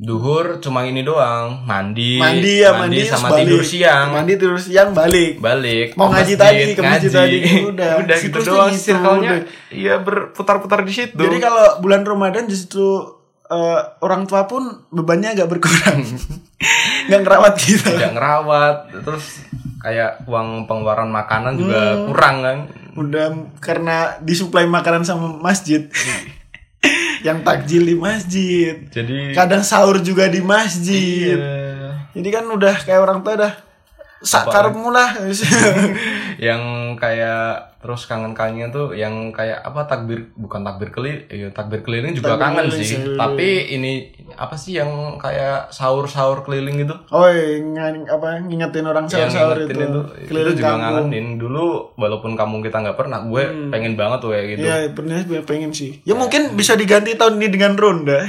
duhur 0.00 0.58
cuma 0.58 0.82
ini 0.82 1.04
doang 1.04 1.60
mandi 1.62 2.16
mandi 2.16 2.64
ya 2.64 2.72
mandi, 2.72 3.04
terus 3.04 3.12
sama 3.12 3.28
balik. 3.30 3.44
tidur 3.44 3.62
siang 3.62 4.06
mandi 4.10 4.32
tidur 4.34 4.56
siang 4.56 4.90
balik 4.90 5.36
balik 5.38 5.92
Mau 5.92 6.08
ngaji 6.08 6.34
tadi, 6.34 6.72
ke 6.72 6.80
ngaji. 6.80 7.08
tadi, 7.10 7.38
udah. 7.68 7.92
udah 8.02 8.16
gitu 8.16 8.38
doang 8.40 8.72
gitu, 8.72 8.80
circle-nya 8.88 9.44
iya 9.68 10.00
berputar-putar 10.00 10.82
di 10.82 10.92
situ 10.94 11.12
jadi 11.14 11.36
kalau 11.38 11.78
bulan 11.78 12.00
Ramadan 12.02 12.48
justru 12.48 13.12
eh, 13.44 13.80
orang 14.00 14.24
tua 14.24 14.46
pun 14.46 14.62
bebannya 14.88 15.34
agak 15.34 15.48
berkurang. 15.48 16.00
nggak 17.06 17.20
ngerawat 17.20 17.54
kita. 17.56 17.90
tidak 17.90 18.12
ngerawat 18.14 18.76
terus 18.96 19.44
kayak 19.78 20.24
uang 20.24 20.64
pengeluaran 20.64 21.08
makanan 21.08 21.56
juga 21.56 21.76
Hmm. 21.92 22.04
kurang 22.06 22.36
kan 22.40 22.58
Udah 22.92 23.26
karena 23.58 24.16
disuplai 24.18 24.64
makanan 24.64 25.02
sama 25.02 25.28
masjid. 25.34 25.88
Yang 27.20 27.44
takjil 27.44 27.84
di 27.84 27.96
masjid. 27.96 28.74
jadi 28.88 29.36
Kadang 29.36 29.60
sahur 29.64 30.00
juga 30.00 30.28
di 30.28 30.40
masjid. 30.40 31.36
iya, 31.36 32.08
Jadi 32.16 32.28
kan 32.32 32.44
udah 32.48 32.74
kayak 32.80 33.00
orang 33.00 33.20
tua 33.20 33.34
dah 33.36 33.52
sakarmu 34.20 34.88
lah. 34.92 35.16
yang 36.48 36.62
kayak 37.00 37.40
terus 37.76 38.04
kangen-kangennya 38.04 38.68
tuh 38.68 38.92
yang 38.92 39.12
kayak 39.30 39.56
apa 39.58 39.82
takbir 39.84 40.28
bukan 40.34 40.60
takbir 40.60 40.88
keliling 40.88 41.24
ya 41.26 41.48
takbir 41.48 41.80
keliling 41.80 42.12
juga 42.12 42.36
Takbir 42.36 42.44
kangen 42.44 42.64
keliling 42.68 42.76
sih 42.78 42.88
sih. 42.92 43.16
tapi 43.16 43.48
ini 43.72 43.92
apa 44.30 44.52
sih 44.52 44.76
yang 44.76 44.90
kayak 45.16 45.70
sahur-sahur 45.70 46.44
keliling 46.44 46.76
itu 46.78 46.92
Oi, 47.08 47.64
ngan- 47.66 48.04
apa 48.04 48.36
ngingetin 48.42 48.84
orang 48.84 49.08
sahur-sahur 49.08 49.56
itu. 49.60 49.72
itu, 49.72 50.00
itu 50.22 50.50
juga 50.52 50.76
kampung. 50.76 51.08
ngangenin 51.08 51.26
dulu 51.36 51.66
walaupun 51.96 52.36
kampung 52.36 52.60
kita 52.60 52.78
nggak 52.78 52.94
pernah 52.94 53.24
gue 53.24 53.42
pengen 53.72 53.96
banget 53.96 54.18
tuh 54.20 54.30
kayak 54.30 54.46
gitu 54.50 54.60
Iya, 54.60 54.76
pernah 54.92 55.16
gue 55.18 55.40
pengen 55.40 55.72
sih. 55.72 56.04
Ya 56.04 56.12
mungkin 56.12 56.52
bisa 56.54 56.76
diganti 56.76 57.16
tahun 57.16 57.40
ini 57.40 57.48
dengan 57.48 57.72
ronda. 57.74 58.20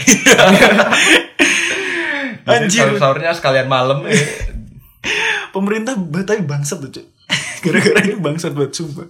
Anjir. 2.44 2.88
sahur-sahurnya 2.88 3.32
sekalian 3.32 3.68
malam 3.68 4.01
eh. 4.06 4.16
Pemerintah 5.54 5.94
tapi 6.24 6.42
bangsat 6.42 6.80
tuh, 6.80 6.90
Cuk. 6.90 7.06
Gara-gara 7.62 8.00
ini 8.01 8.15
bangsat 8.18 8.51
buat 8.51 8.70
sumpah. 8.70 9.06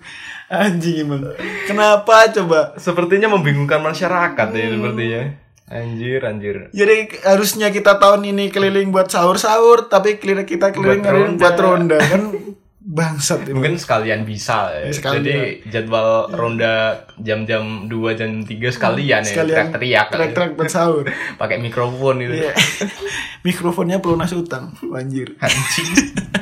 Anjing 0.48 1.01
emang. 1.01 1.24
Kenapa 1.63 2.27
coba? 2.29 2.75
sepertinya 2.75 3.31
membingungkan 3.31 3.79
masyarakat 3.79 4.48
ya 4.51 4.65
sepertinya 4.70 5.22
anjir 5.65 6.20
anjir 6.22 6.55
Jadi 6.70 6.96
harusnya 7.24 7.72
kita 7.72 7.96
tahun 7.96 8.27
ini 8.27 8.51
keliling 8.51 8.91
buat 8.91 9.08
sahur-sahur, 9.08 9.88
tapi 9.88 10.20
keliling 10.20 10.43
kita 10.43 10.70
keliling 10.70 11.00
Buat 11.00 11.08
keliling 11.08 11.27
ronda. 11.31 11.39
buat 11.39 11.58
ronda 11.58 11.98
kan 11.98 12.24
bangsat 12.81 13.46
mungkin 13.48 13.77
sekalian 13.77 14.25
bisa 14.25 14.74
ya. 14.74 14.84
Ya, 14.84 14.91
sekalian. 14.91 15.22
jadi 15.22 15.38
jadwal 15.72 16.27
ronda 16.27 16.74
jam-jam 17.15 17.88
2 17.88 18.20
jam 18.20 18.41
3 18.41 18.51
sekalian, 18.67 19.22
ya 19.22 19.24
Sekalian 19.24 19.70
teriak-teriak 19.72 20.08
Teriak-teriak 20.12 20.51
buat 20.58 20.67
sahur. 20.67 21.05
pakai 21.38 21.55
mikrofon 21.58 22.20
itu 22.20 22.41
Iya. 22.41 22.51
Mikrofonnya 23.48 23.98
pelunas 23.98 24.34
utang. 24.34 24.75
Anjir. 24.91 25.38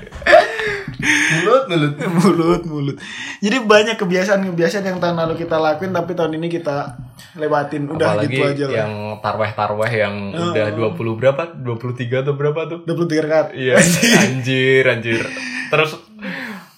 mulut 1.00 1.64
mulut. 1.72 1.94
Mulut 2.20 2.62
mulut. 2.68 2.98
Jadi 3.40 3.58
banyak 3.64 3.96
kebiasaan-kebiasaan 3.96 4.86
yang 4.86 5.00
tahun 5.00 5.16
lalu 5.16 5.40
kita 5.40 5.56
lakuin 5.56 5.96
tapi 5.96 6.12
tahun 6.12 6.36
ini 6.36 6.48
kita 6.52 7.00
lewatin. 7.40 7.88
Udah 7.88 8.20
apalagi 8.20 8.36
gitu 8.36 8.44
aja 8.44 8.66
lah. 8.68 8.76
yang 8.84 8.94
tarweh-tarweh 9.24 9.92
yang 9.92 10.16
udah 10.36 10.68
20 10.76 11.20
berapa? 11.20 11.44
23 11.56 12.24
atau 12.28 12.34
berapa 12.36 12.60
tuh? 12.68 12.80
23 12.84 13.26
rakaat 13.26 13.48
iya. 13.56 13.80
Anjir 14.28 14.84
anjir. 14.84 15.24
Terus 15.72 15.96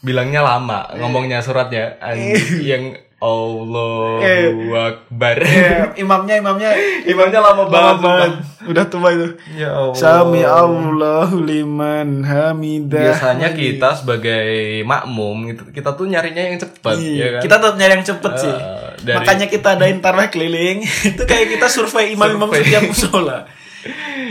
bilangnya 0.05 0.45
lama 0.45 0.93
ngomongnya 1.01 1.41
suratnya. 1.41 1.97
Anjir 1.97 2.61
yang 2.77 2.83
Allahu 3.21 4.73
Akbar. 4.73 5.37
Eh, 5.37 5.93
imamnya 6.03 6.35
imamnya. 6.35 6.73
Imamnya 7.05 7.37
lama 7.39 7.69
banget 7.69 7.97
banget 8.01 8.31
sumpah. 8.33 8.65
udah 8.65 8.85
tua 8.87 9.09
itu. 9.11 9.27
Ya 9.53 9.69
Allah. 9.71 9.93
Sami 9.93 10.41
Allahu 10.41 11.37
liman 11.39 12.25
hamidah 12.25 13.13
biasanya 13.13 13.53
kita 13.53 13.93
sebagai 13.95 14.49
makmum 14.83 15.45
gitu 15.47 15.69
kita 15.69 15.93
tuh 15.93 16.09
nyarinya 16.09 16.41
yang 16.43 16.57
cepat 16.57 16.97
Iya, 16.97 17.13
ya 17.13 17.27
kan? 17.31 17.41
Kita 17.41 17.55
tetap 17.57 17.75
nyari 17.77 17.93
yang 17.93 18.07
cepet 18.07 18.33
sih. 18.35 18.49
Eh, 18.49 18.89
dari- 19.01 19.17
makanya 19.17 19.45
kita 19.47 19.67
adain 19.77 20.01
tarawih 20.03 20.29
keliling. 20.29 20.77
Itu 21.13 21.21
kayak 21.23 21.47
kita 21.51 21.69
survei 21.69 22.11
imam-imam 22.11 22.49
setiap 22.49 22.81
musola. 22.83 23.45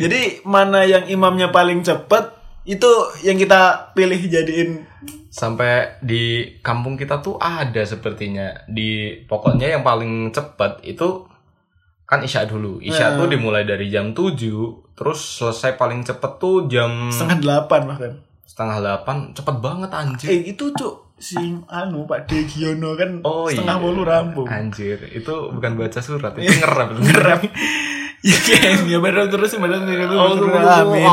Jadi 0.01 0.43
mana 0.43 0.83
yang 0.83 1.07
imamnya 1.07 1.51
paling 1.51 1.83
cepet 1.83 2.40
itu 2.71 2.91
yang 3.21 3.35
kita 3.35 3.91
pilih 3.93 4.21
jadiin. 4.23 4.87
Sampai 5.27 5.99
di 6.01 6.23
kampung 6.59 6.95
kita 6.95 7.19
tuh 7.19 7.35
ada 7.37 7.83
sepertinya. 7.83 8.55
Di 8.67 9.23
pokoknya 9.25 9.75
yang 9.75 9.83
paling 9.83 10.31
cepat 10.31 10.83
itu 10.83 11.27
kan 12.05 12.23
isya 12.23 12.47
dulu. 12.47 12.79
Isya 12.79 13.15
tuh 13.15 13.27
dimulai 13.27 13.63
dari 13.63 13.87
jam 13.87 14.11
7 14.11 14.35
terus 14.95 15.21
selesai 15.39 15.75
paling 15.75 16.03
cepet 16.03 16.33
tuh 16.37 16.67
jam 16.67 17.09
setengah 17.09 17.39
delapan 17.41 17.81
bahkan 17.89 18.13
setengah 18.45 18.77
delapan 18.79 19.17
cepet 19.33 19.57
banget 19.59 19.91
anjir. 19.91 20.29
Eh 20.29 20.43
itu 20.51 20.69
cuk 20.71 21.15
si 21.17 21.37
anu 21.67 22.05
Pak 22.05 22.27
Degiono 22.27 22.97
kan 22.97 23.21
Oh, 23.23 23.47
setengah 23.47 23.77
iya. 23.77 23.83
bolu 23.83 24.03
rampung. 24.03 24.45
anjir 24.45 24.97
itu 25.07 25.33
bukan 25.49 25.77
baca 25.77 26.01
surat 26.01 26.33
itu 26.35 26.49
ngerap 26.51 26.97
Ngerap. 26.97 27.41
ya 28.21 28.37
kan 28.37 28.77
ya 28.85 28.99
benar 28.99 29.29
terus 29.29 29.55
benar 29.55 29.81
terus. 29.85 30.11
Oh, 30.11 30.33
terus, 30.37 30.53
oh, 30.53 30.77
amin. 30.85 31.09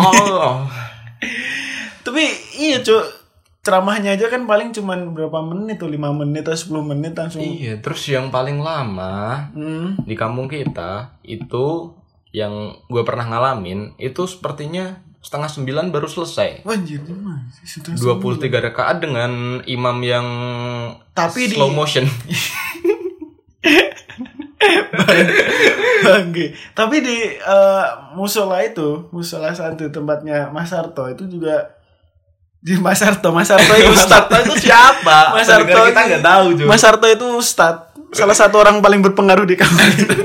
Tapi 2.17 2.33
iya 2.57 2.81
cuk 2.81 3.05
ceramahnya 3.61 4.17
aja 4.17 4.25
kan 4.25 4.49
paling 4.49 4.73
cuman 4.73 5.13
berapa 5.13 5.37
menit 5.39 5.77
tuh 5.77 5.85
5 5.85 6.01
menit 6.17 6.49
atau 6.49 6.81
10 6.81 6.89
menit 6.89 7.13
langsung. 7.13 7.45
iya 7.45 7.77
terus 7.77 8.09
yang 8.09 8.33
paling 8.33 8.57
lama 8.57 9.53
Hmm. 9.53 10.01
di 10.01 10.17
kampung 10.17 10.49
kita 10.49 11.13
itu 11.21 11.93
yang 12.33 12.73
gue 12.89 13.03
pernah 13.05 13.29
ngalamin 13.29 13.93
itu 13.97 14.25
sepertinya 14.25 14.97
setengah 15.21 15.45
sembilan 15.45 15.93
baru 15.93 16.09
selesai 16.09 16.65
anjir 16.65 17.05
sih? 17.05 17.85
Sudah 17.93 18.17
23 18.17 18.65
rakaat 18.65 18.97
dengan 18.97 19.61
imam 19.61 19.97
yang 20.01 20.25
Tapi 21.13 21.45
di- 21.45 21.53
slow 21.53 21.69
motion 21.69 22.09
Bangke. 25.99 26.45
Tapi 26.73 26.97
di 26.99 27.17
eh, 27.29 27.85
musola 28.13 28.57
itu, 28.63 29.05
musola 29.11 29.53
satu 29.53 29.85
tempatnya 29.87 30.49
Mas 30.49 30.69
Sarto 30.69 31.05
itu 31.05 31.29
juga 31.29 31.76
di 32.57 32.73
Mas 32.75 32.97
Sarto, 32.97 33.29
Mas 33.29 33.47
Sarto 33.47 33.69
itu 33.71 33.91
ustad. 33.91 34.27
itu 34.43 34.55
siapa 34.59 35.31
Mas 35.31 35.45
Pendengar 35.45 35.87
kita 35.87 36.01
nggak 36.03 36.23
tahu 36.23 36.45
juga 36.53 36.67
Mas 36.67 36.81
Sarto 36.81 37.05
itu 37.05 37.25
ustad. 37.33 37.75
Salah 38.09 38.33
satu 38.33 38.57
orang 38.57 38.79
paling 38.79 38.99
berpengaruh 39.01 39.43
di 39.43 39.53
kampung 39.53 39.83
itu. 39.93 40.15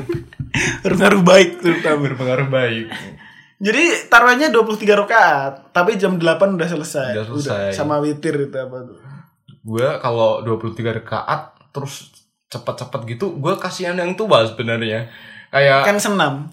berpengaruh 0.80 1.22
baik 1.22 1.50
terutama. 1.58 1.98
berpengaruh 2.04 2.48
baik 2.48 2.86
Jadi 3.56 3.82
taruhannya 4.06 4.50
23 4.50 4.66
rakaat, 4.98 5.70
tapi 5.70 5.94
jam 5.94 6.14
8 6.14 6.26
udah 6.52 6.66
selesai. 6.66 7.14
Udah 7.14 7.26
selesai. 7.28 7.70
sama 7.72 7.98
witir 7.98 8.34
itu 8.36 8.56
apa 8.56 8.82
tuh. 8.82 8.98
gue 9.62 9.88
kalau 9.98 10.42
23 10.42 10.98
rakaat 10.98 11.54
terus 11.70 12.10
cepet-cepet 12.48 13.00
gitu 13.08 13.32
gue 13.32 13.54
kasihan 13.56 13.94
yang 13.94 14.12
tua 14.12 14.42
sebenarnya 14.44 15.08
kayak 15.48 15.84
Kan 15.84 15.96
senam. 15.96 16.50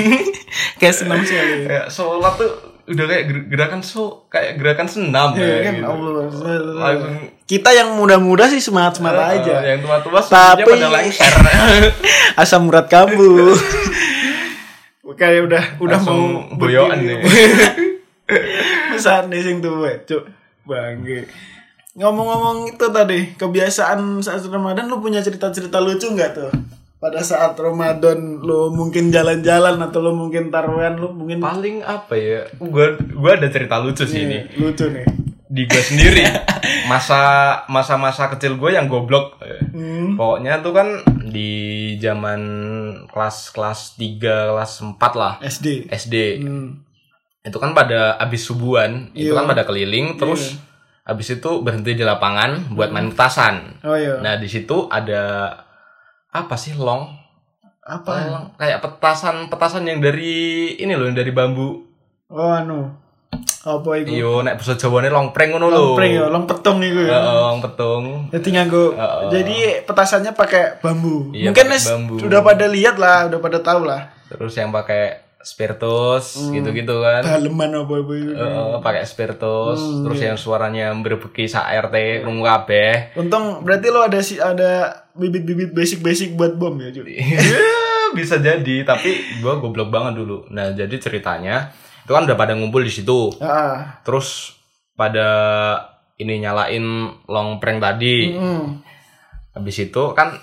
Kayak 0.76 0.96
senam 0.96 1.22
sekali. 1.22 1.64
kayak 1.64 1.88
sholat 1.88 2.34
tuh 2.34 2.52
udah 2.90 3.04
kayak 3.06 3.24
ger- 3.24 3.46
gerakan 3.48 3.80
so 3.80 4.26
kayak 4.26 4.58
gerakan 4.58 4.84
senam 4.84 5.32
Ya, 5.32 5.62
kan 5.62 5.72
gitu. 5.72 5.86
Allah. 5.86 6.26
Langsung 6.26 7.14
Kita 7.44 7.70
yang 7.70 7.94
muda-muda 7.94 8.46
sih 8.46 8.58
semangat-semangat 8.58 9.42
aja. 9.42 9.54
Eh, 9.60 9.74
yang 9.74 9.80
tua-tua 9.80 10.20
Tapi- 10.20 10.62
pada 10.64 10.86
lengser 10.88 11.32
asam 12.42 12.66
urat 12.66 12.86
kambuh 12.86 13.54
kayak 15.12 15.42
udah 15.44 15.64
udah 15.78 15.98
Langsung 15.98 16.18
mau 16.48 16.56
boyoan 16.56 16.98
nih. 16.98 17.18
Pesan 18.94 19.26
nih 19.26 19.42
sing 19.42 19.58
tuwe 19.58 20.02
cuk 20.04 20.22
bangke 20.62 21.26
ngomong-ngomong 21.92 22.70
itu 22.70 22.86
tadi 22.88 23.34
kebiasaan 23.34 24.22
saat 24.22 24.46
Ramadan 24.46 24.86
lu 24.86 25.02
punya 25.02 25.18
cerita-cerita 25.18 25.82
lucu 25.82 26.06
nggak 26.06 26.30
tuh 26.32 26.50
pada 27.00 27.24
saat 27.24 27.56
Ramadan 27.56 28.38
lu 28.38 28.68
mungkin 28.70 29.08
jalan-jalan 29.08 29.80
atau 29.80 29.98
lu 29.98 30.12
mungkin 30.12 30.52
taruhan 30.52 31.00
lu 31.00 31.10
mungkin 31.10 31.40
paling 31.40 31.80
apa 31.80 32.12
ya? 32.12 32.44
Gue 32.54 32.94
gue 33.00 33.30
ada 33.30 33.48
cerita 33.48 33.80
lucu 33.80 34.04
sih 34.04 34.20
ini. 34.22 34.38
lucu 34.54 34.84
nih. 34.84 35.08
Di 35.48 35.64
gue 35.64 35.82
sendiri. 35.82 36.22
Masa 36.92 37.20
masa 37.66 37.96
masa 37.96 38.28
kecil 38.28 38.54
gue 38.54 38.70
yang 38.70 38.84
goblok. 38.86 39.40
Hmm. 39.70 40.18
pokoknya 40.18 40.60
tuh 40.60 40.74
kan 40.74 40.88
di 41.24 41.50
zaman 41.96 42.40
kelas 43.06 43.48
kelas 43.50 43.96
3 43.96 44.20
kelas 44.52 44.72
4 44.82 45.00
lah. 45.14 45.38
SD 45.40 45.88
SD 45.88 46.14
Hmm. 46.42 46.84
itu 47.40 47.56
kan 47.56 47.72
pada 47.72 48.20
abis 48.20 48.44
subuhan. 48.44 49.08
Itu 49.10 49.32
Iya. 49.32 49.40
kan 49.40 49.48
pada 49.48 49.64
keliling 49.64 50.20
terus 50.20 50.60
abis 51.00 51.32
itu 51.32 51.64
berhenti 51.64 51.96
di 51.96 52.04
lapangan 52.04 52.76
buat 52.76 52.92
main 52.92 53.08
petasan. 53.08 53.80
Oh 53.80 53.96
iya. 53.96 54.20
Nah 54.20 54.36
di 54.36 54.46
situ 54.46 54.84
ada 54.86 55.48
apa 56.30 56.54
sih 56.54 56.72
long? 56.72 57.10
Apa? 57.80 58.12
Long. 58.24 58.44
kayak 58.54 58.78
petasan 58.80 59.50
petasan 59.50 59.82
yang 59.82 59.98
dari 59.98 60.30
ini 60.76 60.94
loh 60.94 61.04
yang 61.04 61.16
dari 61.16 61.30
bambu. 61.30 61.82
Oh 62.28 62.50
anu. 62.50 62.94
Apa 63.60 64.00
itu 64.00 64.16
iyo 64.16 64.40
nek 64.40 64.56
bahasa 64.56 64.72
Jawane 64.72 65.08
longpreng 65.08 65.52
ngono 65.52 65.68
lho. 65.68 65.76
Lompreng 65.92 66.12
ya 66.14 66.26
long 66.26 66.46
petong 66.46 66.80
itu 66.80 67.04
ya 67.04 67.12
Heeh, 67.12 67.36
long 67.36 67.60
petung. 67.60 68.04
Jadi 68.30 68.48
nganggo 68.50 68.84
jadi 69.28 69.56
petasannya 69.84 70.32
pakai 70.32 70.80
bambu. 70.80 71.28
Iya, 71.30 71.50
Mungkin 71.50 71.66
pakai 71.68 71.90
bambu. 71.92 72.14
udah 72.24 72.40
pada 72.40 72.66
lihat 72.66 72.96
lah, 72.96 73.28
udah 73.28 73.38
pada 73.38 73.58
tahu 73.60 73.84
lah. 73.84 74.08
terus 74.30 74.54
yang 74.54 74.70
pakai 74.70 75.18
spiritus 75.40 76.36
Hmm. 76.36 76.52
gitu-gitu 76.52 76.94
kan 76.96 77.22
Daleman 77.22 77.72
apa 77.74 77.94
apa 77.96 78.12
itu. 78.12 78.30
Heeh, 78.30 78.72
pakai 78.78 79.02
spiritus 79.02 79.78
Hmm, 79.78 80.04
terus 80.04 80.18
iya. 80.18 80.26
yang 80.26 80.36
suaranya 80.36 80.86
berbeki 80.94 81.44
sa 81.44 81.64
RT 81.66 81.94
krungu 82.20 82.42
kabeh 82.42 83.16
Untung 83.16 83.60
berarti 83.60 83.86
lo 83.88 84.00
ada 84.00 84.18
si 84.18 84.36
ada 84.36 84.70
bibit-bibit 85.12 85.70
basic-basic 85.70 86.32
buat 86.32 86.54
bom 86.54 86.76
ya, 86.76 86.88
cuy. 86.90 87.16
Iya, 87.16 87.40
bisa 88.10 88.36
jadi 88.36 88.82
tapi 88.82 89.10
gue 89.36 89.52
goblok 89.56 89.88
banget 89.88 90.16
dulu 90.16 90.44
nah 90.48 90.70
jadi 90.70 90.92
ceritanya 90.92 91.70
itu 92.00 92.10
kan 92.10 92.24
udah 92.24 92.34
pada 92.34 92.52
ngumpul 92.52 92.80
di 92.80 92.90
situ 92.90 93.30
Ah. 93.38 94.02
terus 94.02 94.58
pada 94.92 95.28
ini 96.16 96.36
nyalain 96.38 96.84
long 97.24 97.56
prank 97.56 97.78
tadi 97.78 98.28
Mm. 98.30 98.82
habis 99.52 99.76
itu 99.80 100.12
kan 100.12 100.36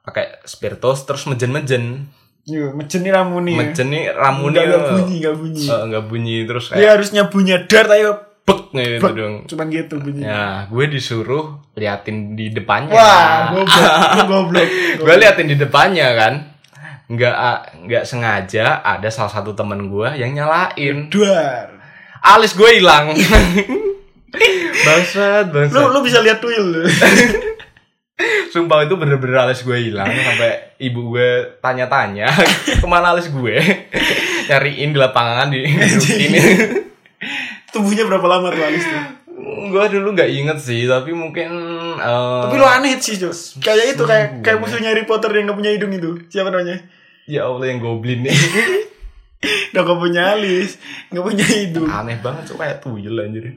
pakai 0.00 0.44
spiritus 0.44 1.02
terus 1.02 1.24
mejen-mejen 1.24 2.06
Yo, 2.44 2.70
mejen 2.70 3.00
nih 3.00 3.08
ramuni. 3.10 3.50
ya. 3.50 3.58
mejen 3.58 3.88
nih 3.88 4.04
ramune 4.10 4.52
Nggak, 4.52 4.68
nggak 4.68 4.84
bunyi, 4.92 5.14
nggak 5.18 5.36
bunyi. 5.36 5.64
eh, 5.64 5.82
nggak 5.86 6.04
bunyi 6.04 6.36
terus 6.44 6.64
Dia 6.66 6.76
kayak 6.76 6.90
harusnya 6.92 7.22
bunyi 7.26 7.52
dar 7.64 7.86
ayo 7.90 8.12
bek 8.44 8.60
gitu 8.70 9.08
dong 9.10 9.34
Cuman 9.46 9.66
gitu 9.70 9.94
bunyinya. 9.96 10.28
ya 10.28 10.44
gue 10.66 10.84
disuruh 10.86 11.44
liatin 11.72 12.36
di 12.36 12.50
depannya 12.50 12.92
Wah, 12.92 13.48
goblok, 13.50 13.96
lu 14.12 14.22
goblok. 14.36 14.68
gue 15.00 15.14
liatin 15.16 15.46
di 15.46 15.56
depannya 15.56 16.08
kan 16.12 16.34
nggak 17.06 17.36
nggak 17.82 18.04
sengaja 18.04 18.80
ada 18.82 19.08
salah 19.08 19.28
satu 19.30 19.52
temen 19.52 19.88
gue 19.88 20.08
yang 20.14 20.28
nyalain 20.30 21.08
Dar. 21.08 21.72
alis 22.22 22.52
gue 22.52 22.70
hilang 22.74 23.16
bangsat 24.84 25.48
bangsat 25.48 25.72
Lu 25.72 25.88
lu 25.88 26.00
bisa 26.00 26.20
lihat 26.20 26.38
tuyul. 26.38 26.84
sumpah 28.48 28.86
itu 28.86 28.94
bener-bener 28.94 29.42
alis 29.42 29.60
gue 29.60 29.74
hilang 29.74 30.06
sampai 30.06 30.78
ibu 30.78 31.10
gue 31.10 31.58
tanya-tanya 31.58 32.30
ke 32.82 32.86
mana 32.86 33.10
alis 33.10 33.26
gue 33.26 33.58
nyariin 34.48 34.94
di 34.94 34.98
lapangan 34.98 35.50
di 35.50 35.66
ini 36.24 36.38
Tumbuhnya 37.68 38.06
berapa 38.06 38.22
lama 38.22 38.54
tuh 38.54 38.62
alis 38.62 38.86
tuh? 38.86 39.02
gue 39.64 39.84
dulu 39.90 40.14
nggak 40.14 40.30
inget 40.30 40.58
sih 40.62 40.86
tapi 40.86 41.10
mungkin 41.10 41.50
eh, 41.98 42.42
Tapi 42.46 42.54
lu 42.54 42.62
aneh 42.62 42.94
sih, 42.96 43.18
Jos. 43.18 43.58
Kayak 43.58 43.98
itu 43.98 44.06
kayak 44.06 44.46
kayak 44.46 44.62
musuhnya 44.62 44.94
Harry 44.94 45.02
Potter 45.02 45.34
yang 45.34 45.50
gak 45.50 45.58
punya 45.58 45.74
hidung 45.74 45.90
itu. 45.90 46.10
Siapa 46.30 46.54
namanya? 46.54 46.78
ya 47.24 47.48
allah 47.48 47.64
yang 47.64 47.80
goblin 47.80 48.22
nih 48.22 48.36
Udah 49.72 49.82
gak 49.82 49.98
punya 49.98 50.22
alis, 50.32 50.76
gak 51.08 51.24
punya 51.24 51.42
hidung. 51.42 51.88
aneh 51.90 52.20
banget 52.20 52.44
tuh 52.46 52.56
kayak 52.56 52.78
tuyul 52.78 53.16
anjir 53.18 53.56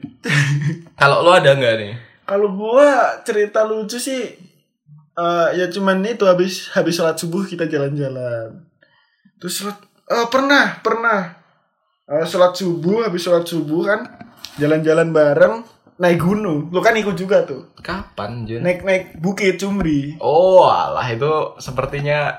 kalau 0.96 1.22
lo 1.22 1.30
ada 1.30 1.52
nggak 1.52 1.74
nih 1.78 1.92
Kalau 2.24 2.48
gua 2.50 3.20
cerita 3.22 3.62
lucu 3.62 3.96
sih 3.96 4.34
eh 5.18 5.48
ya 5.58 5.66
cuman 5.66 6.06
itu 6.06 6.22
habis 6.22 6.70
habis 6.70 6.94
sholat 6.94 7.18
subuh 7.18 7.42
kita 7.42 7.66
jalan-jalan. 7.66 8.62
Terus 9.38 9.54
sholat, 9.58 9.78
eh, 10.06 10.26
pernah 10.30 10.78
pernah 10.78 11.20
Eh, 12.08 12.24
sholat 12.24 12.56
subuh 12.56 13.04
habis 13.04 13.20
sholat 13.20 13.44
subuh 13.44 13.84
kan 13.84 14.00
jalan-jalan 14.56 15.12
bareng 15.12 15.60
naik 16.00 16.16
gunung. 16.16 16.72
Lu 16.72 16.80
kan 16.80 16.96
ikut 16.96 17.12
juga 17.12 17.44
tuh. 17.44 17.68
kapan 17.84 18.48
Jun? 18.48 18.64
Naik 18.64 18.80
naik 18.80 19.04
bukit 19.20 19.60
Cumri. 19.60 20.16
Oh, 20.16 20.64
alah 20.64 21.04
itu 21.04 21.28
sepertinya 21.60 22.32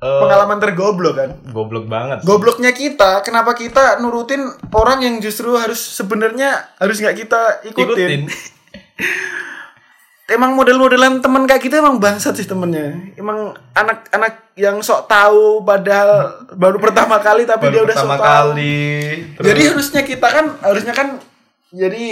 eh, 0.00 0.20
Pengalaman 0.24 0.56
tergoblok 0.64 1.12
kan. 1.12 1.30
goblok 1.52 1.92
banget. 1.92 2.24
sih. 2.24 2.26
Gobloknya 2.26 2.72
kita, 2.72 3.20
kenapa 3.20 3.52
kita 3.52 4.00
nurutin 4.00 4.48
orang 4.72 5.04
yang 5.04 5.20
justru 5.20 5.52
harus 5.60 5.76
sebenarnya 5.76 6.72
harus 6.80 7.04
nggak 7.04 7.20
kita 7.20 7.68
ikutin. 7.68 7.84
Ikutin. 7.84 8.22
Emang 10.24 10.56
model-modelan 10.56 11.20
temen 11.20 11.44
kayak 11.44 11.60
gitu 11.60 11.76
emang 11.76 12.00
bangsat 12.00 12.32
sih 12.32 12.44
temennya. 12.44 12.96
Emang 13.14 13.52
anak-anak 13.70 14.56
yang 14.56 14.80
sok 14.80 15.04
tahu 15.04 15.60
padahal 15.60 16.32
baru 16.50 16.80
pertama 16.80 17.20
kali 17.20 17.44
tapi 17.44 17.68
dia 17.68 17.76
Baru 17.76 17.84
udah 17.84 17.94
sok 17.94 18.08
pertama 18.08 18.16
tahu. 18.18 18.48
kali. 18.50 18.80
Terus- 19.34 19.46
Jadi 19.46 19.62
harusnya 19.66 20.02
kita 20.02 20.24
kan 20.26 20.46
harusnya 20.62 20.92
kan 20.92 21.08
jadi 21.70 22.04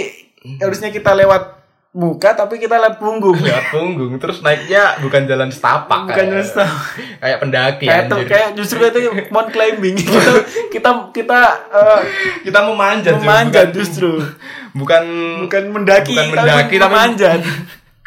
harusnya 0.59 0.91
kita 0.91 1.15
lewat 1.15 1.43
muka 1.91 2.33
tapi 2.35 2.57
kita 2.59 2.77
lewat 2.77 2.97
punggung. 2.99 3.33
nggak 3.35 3.65
punggung 3.71 4.13
terus 4.19 4.41
naiknya 4.41 4.97
bukan 4.99 5.25
jalan 5.25 5.49
setapak 5.49 6.01
Bukan 6.03 6.13
kayak- 6.15 6.31
jalan 6.31 6.45
setapak. 6.47 6.85
kayak 7.19 7.39
pendaki 7.39 7.85
kayak 7.87 8.05
tuh 8.09 8.21
kayak 8.27 8.49
justru 8.53 8.81
itu 8.83 8.99
mount 9.31 9.49
climbing. 9.49 9.97
kita 10.05 10.33
kita 10.69 10.91
kita 11.11 11.41
eh, 11.71 12.01
kita 12.45 12.59
memanjat 12.63 13.15
bukan, 13.15 13.67
justru. 13.73 14.13
bukan 14.75 15.05
Bukan 15.43 15.63
mendaki, 15.71 16.13
bukan 16.13 16.27
mendaki 16.31 16.77
tapi 16.77 16.93
memanjat. 16.93 17.41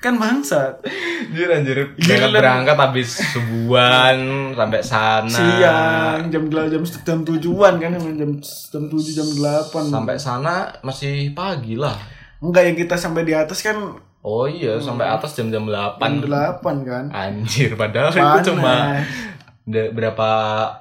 Kan 0.05 0.15
bangsat. 0.21 0.73
anjir. 0.85 1.49
Anjir 1.49 1.77
Gila. 1.97 2.29
berangkat 2.29 2.31
berangkat 2.37 2.77
habis 2.77 3.09
subuhan 3.33 4.17
sampai 4.53 4.81
sana. 4.85 5.25
Siang 5.33 6.29
jam 6.29 6.43
delapan 6.45 6.69
jam 6.69 6.83
jam 6.85 7.19
tujuan 7.25 7.73
kan 7.81 7.91
jam 7.97 8.29
jam 8.45 8.83
tujuh 8.85 9.13
jam 9.17 9.27
delapan. 9.33 9.83
Sampai 9.89 10.15
sana 10.21 10.69
masih 10.85 11.33
pagi 11.33 11.73
lah. 11.73 11.97
Enggak 12.37 12.69
yang 12.69 12.77
kita 12.77 12.93
sampai 12.93 13.25
di 13.25 13.33
atas 13.33 13.65
kan 13.65 13.97
oh 14.21 14.45
iya 14.45 14.77
sampai 14.81 15.05
atas 15.05 15.37
jam 15.37 15.49
jam 15.49 15.65
jam 15.65 15.97
8 15.97 16.21
delapan 16.21 16.75
kan. 16.85 17.05
Anjir 17.09 17.73
padahal 17.73 18.13
itu 18.13 18.21
Panas. 18.21 18.45
cuma 18.45 18.73
de- 18.73 19.34
berapa 19.65 20.29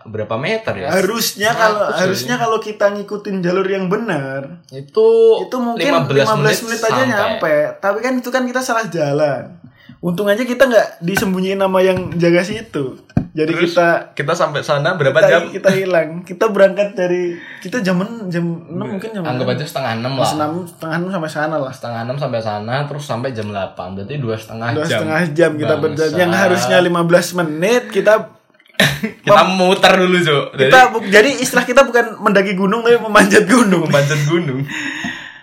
berapa 0.05 0.35
meter 0.37 0.85
ya? 0.85 0.89
Harusnya 0.93 1.57
kalau 1.57 1.89
Seratus 1.89 2.01
harusnya 2.05 2.35
kalau 2.37 2.59
kita 2.61 2.93
ngikutin 2.93 3.41
jalur 3.41 3.65
yang 3.65 3.89
benar 3.89 4.61
itu 4.69 5.09
itu 5.41 5.57
mungkin 5.57 6.05
15 6.05 6.45
menit, 6.45 6.61
aja 6.61 6.93
sampai. 6.93 7.09
nyampe. 7.09 7.55
Tapi 7.81 7.99
kan 8.05 8.13
itu 8.21 8.29
kan 8.29 8.45
kita 8.45 8.61
salah 8.61 8.85
jalan. 8.93 9.57
Untung 10.05 10.29
aja 10.29 10.45
kita 10.45 10.69
nggak 10.69 11.01
disembunyiin 11.01 11.57
nama 11.57 11.81
yang 11.81 12.13
jaga 12.21 12.45
situ. 12.45 13.01
Jadi 13.35 13.51
Terus 13.51 13.73
kita 13.75 14.15
kita 14.15 14.33
sampai 14.37 14.63
sana 14.63 14.95
berapa 14.95 15.17
kita, 15.17 15.27
jam? 15.33 15.41
kita 15.49 15.71
hilang. 15.73 16.23
Kita 16.23 16.53
berangkat 16.53 16.93
dari 16.93 17.35
kita 17.65 17.81
jam 17.81 17.99
jam 18.29 18.45
enam 18.69 18.95
mungkin 18.95 19.11
jam 19.11 19.25
anggap 19.25 19.59
aja 19.59 19.65
setengah 19.65 19.93
enam 19.97 20.13
lah. 20.21 20.29
Enam 20.37 20.53
setengah 20.69 20.97
enam 21.01 21.11
sampai 21.11 21.31
sana 21.33 21.57
lah. 21.57 21.73
Setengah 21.73 22.01
enam 22.05 22.17
sampai 22.21 22.41
sana 22.45 22.75
terus 22.85 23.05
sampai 23.09 23.33
jam 23.33 23.49
8 23.49 23.75
berarti 23.97 24.15
dua 24.21 24.37
setengah 24.37 24.69
dua 24.77 24.85
jam. 24.85 25.01
setengah 25.01 25.23
jam 25.33 25.51
kita 25.57 25.75
berjalan. 25.81 26.21
Yang 26.21 26.33
harusnya 26.37 26.77
15 26.85 27.39
menit 27.41 27.83
kita 27.91 28.44
kita 29.27 29.43
muter 29.55 29.93
dulu 29.95 30.17
cok 30.19 30.45
Jadi, 30.59 30.71
kita 30.71 30.81
jadi 31.11 31.31
istilah 31.41 31.65
kita 31.65 31.81
bukan 31.87 32.19
mendaki 32.19 32.53
gunung 32.59 32.83
tapi 32.83 32.99
memanjat 32.99 33.45
gunung 33.47 33.85
memanjat 33.87 34.21
gunung 34.27 34.67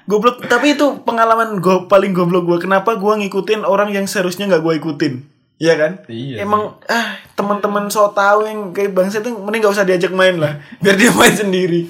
goblok 0.10 0.44
tapi 0.50 0.76
itu 0.76 1.00
pengalaman 1.08 1.64
go, 1.64 1.88
paling 1.88 2.12
goblok 2.12 2.44
gue 2.48 2.58
kenapa 2.68 3.00
gue 3.00 3.14
ngikutin 3.26 3.64
orang 3.64 3.96
yang 3.96 4.06
seharusnya 4.10 4.52
nggak 4.52 4.64
gue 4.64 4.74
ikutin 4.84 5.16
Iya 5.62 5.78
kan? 5.78 5.92
Iya 6.10 6.42
Emang 6.42 6.82
ah 6.90 7.22
teman-teman 7.38 7.86
so 7.86 8.10
tahu 8.18 8.50
yang 8.50 8.74
kayak 8.74 8.98
bangsa 8.98 9.22
itu 9.22 9.30
mending 9.30 9.62
gak 9.62 9.78
usah 9.78 9.86
diajak 9.86 10.10
main 10.10 10.42
lah, 10.42 10.58
biar 10.82 10.98
dia 10.98 11.14
main 11.14 11.38
sendiri. 11.38 11.86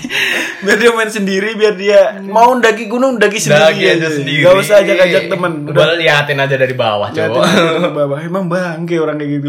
biar 0.68 0.76
dia 0.76 0.92
main 0.92 1.08
sendiri, 1.08 1.56
biar 1.56 1.80
dia 1.80 2.20
mau 2.20 2.52
daki 2.60 2.84
gunung 2.92 3.16
daki 3.16 3.40
sendiri. 3.40 3.72
Daki 3.72 3.84
aja 3.88 4.08
sendiri 4.12 4.44
Gak 4.44 4.54
usah 4.60 4.84
ajak-ajak 4.84 5.22
temen. 5.32 5.52
udah 5.64 5.96
liatin 5.96 6.44
aja 6.44 6.56
dari 6.60 6.76
bawah 6.76 7.08
aja 7.08 7.32
ke 7.32 7.88
bawah. 7.88 8.20
Emang 8.20 8.52
bangke 8.52 9.00
orang 9.00 9.16
kayak 9.16 9.32
gitu. 9.40 9.48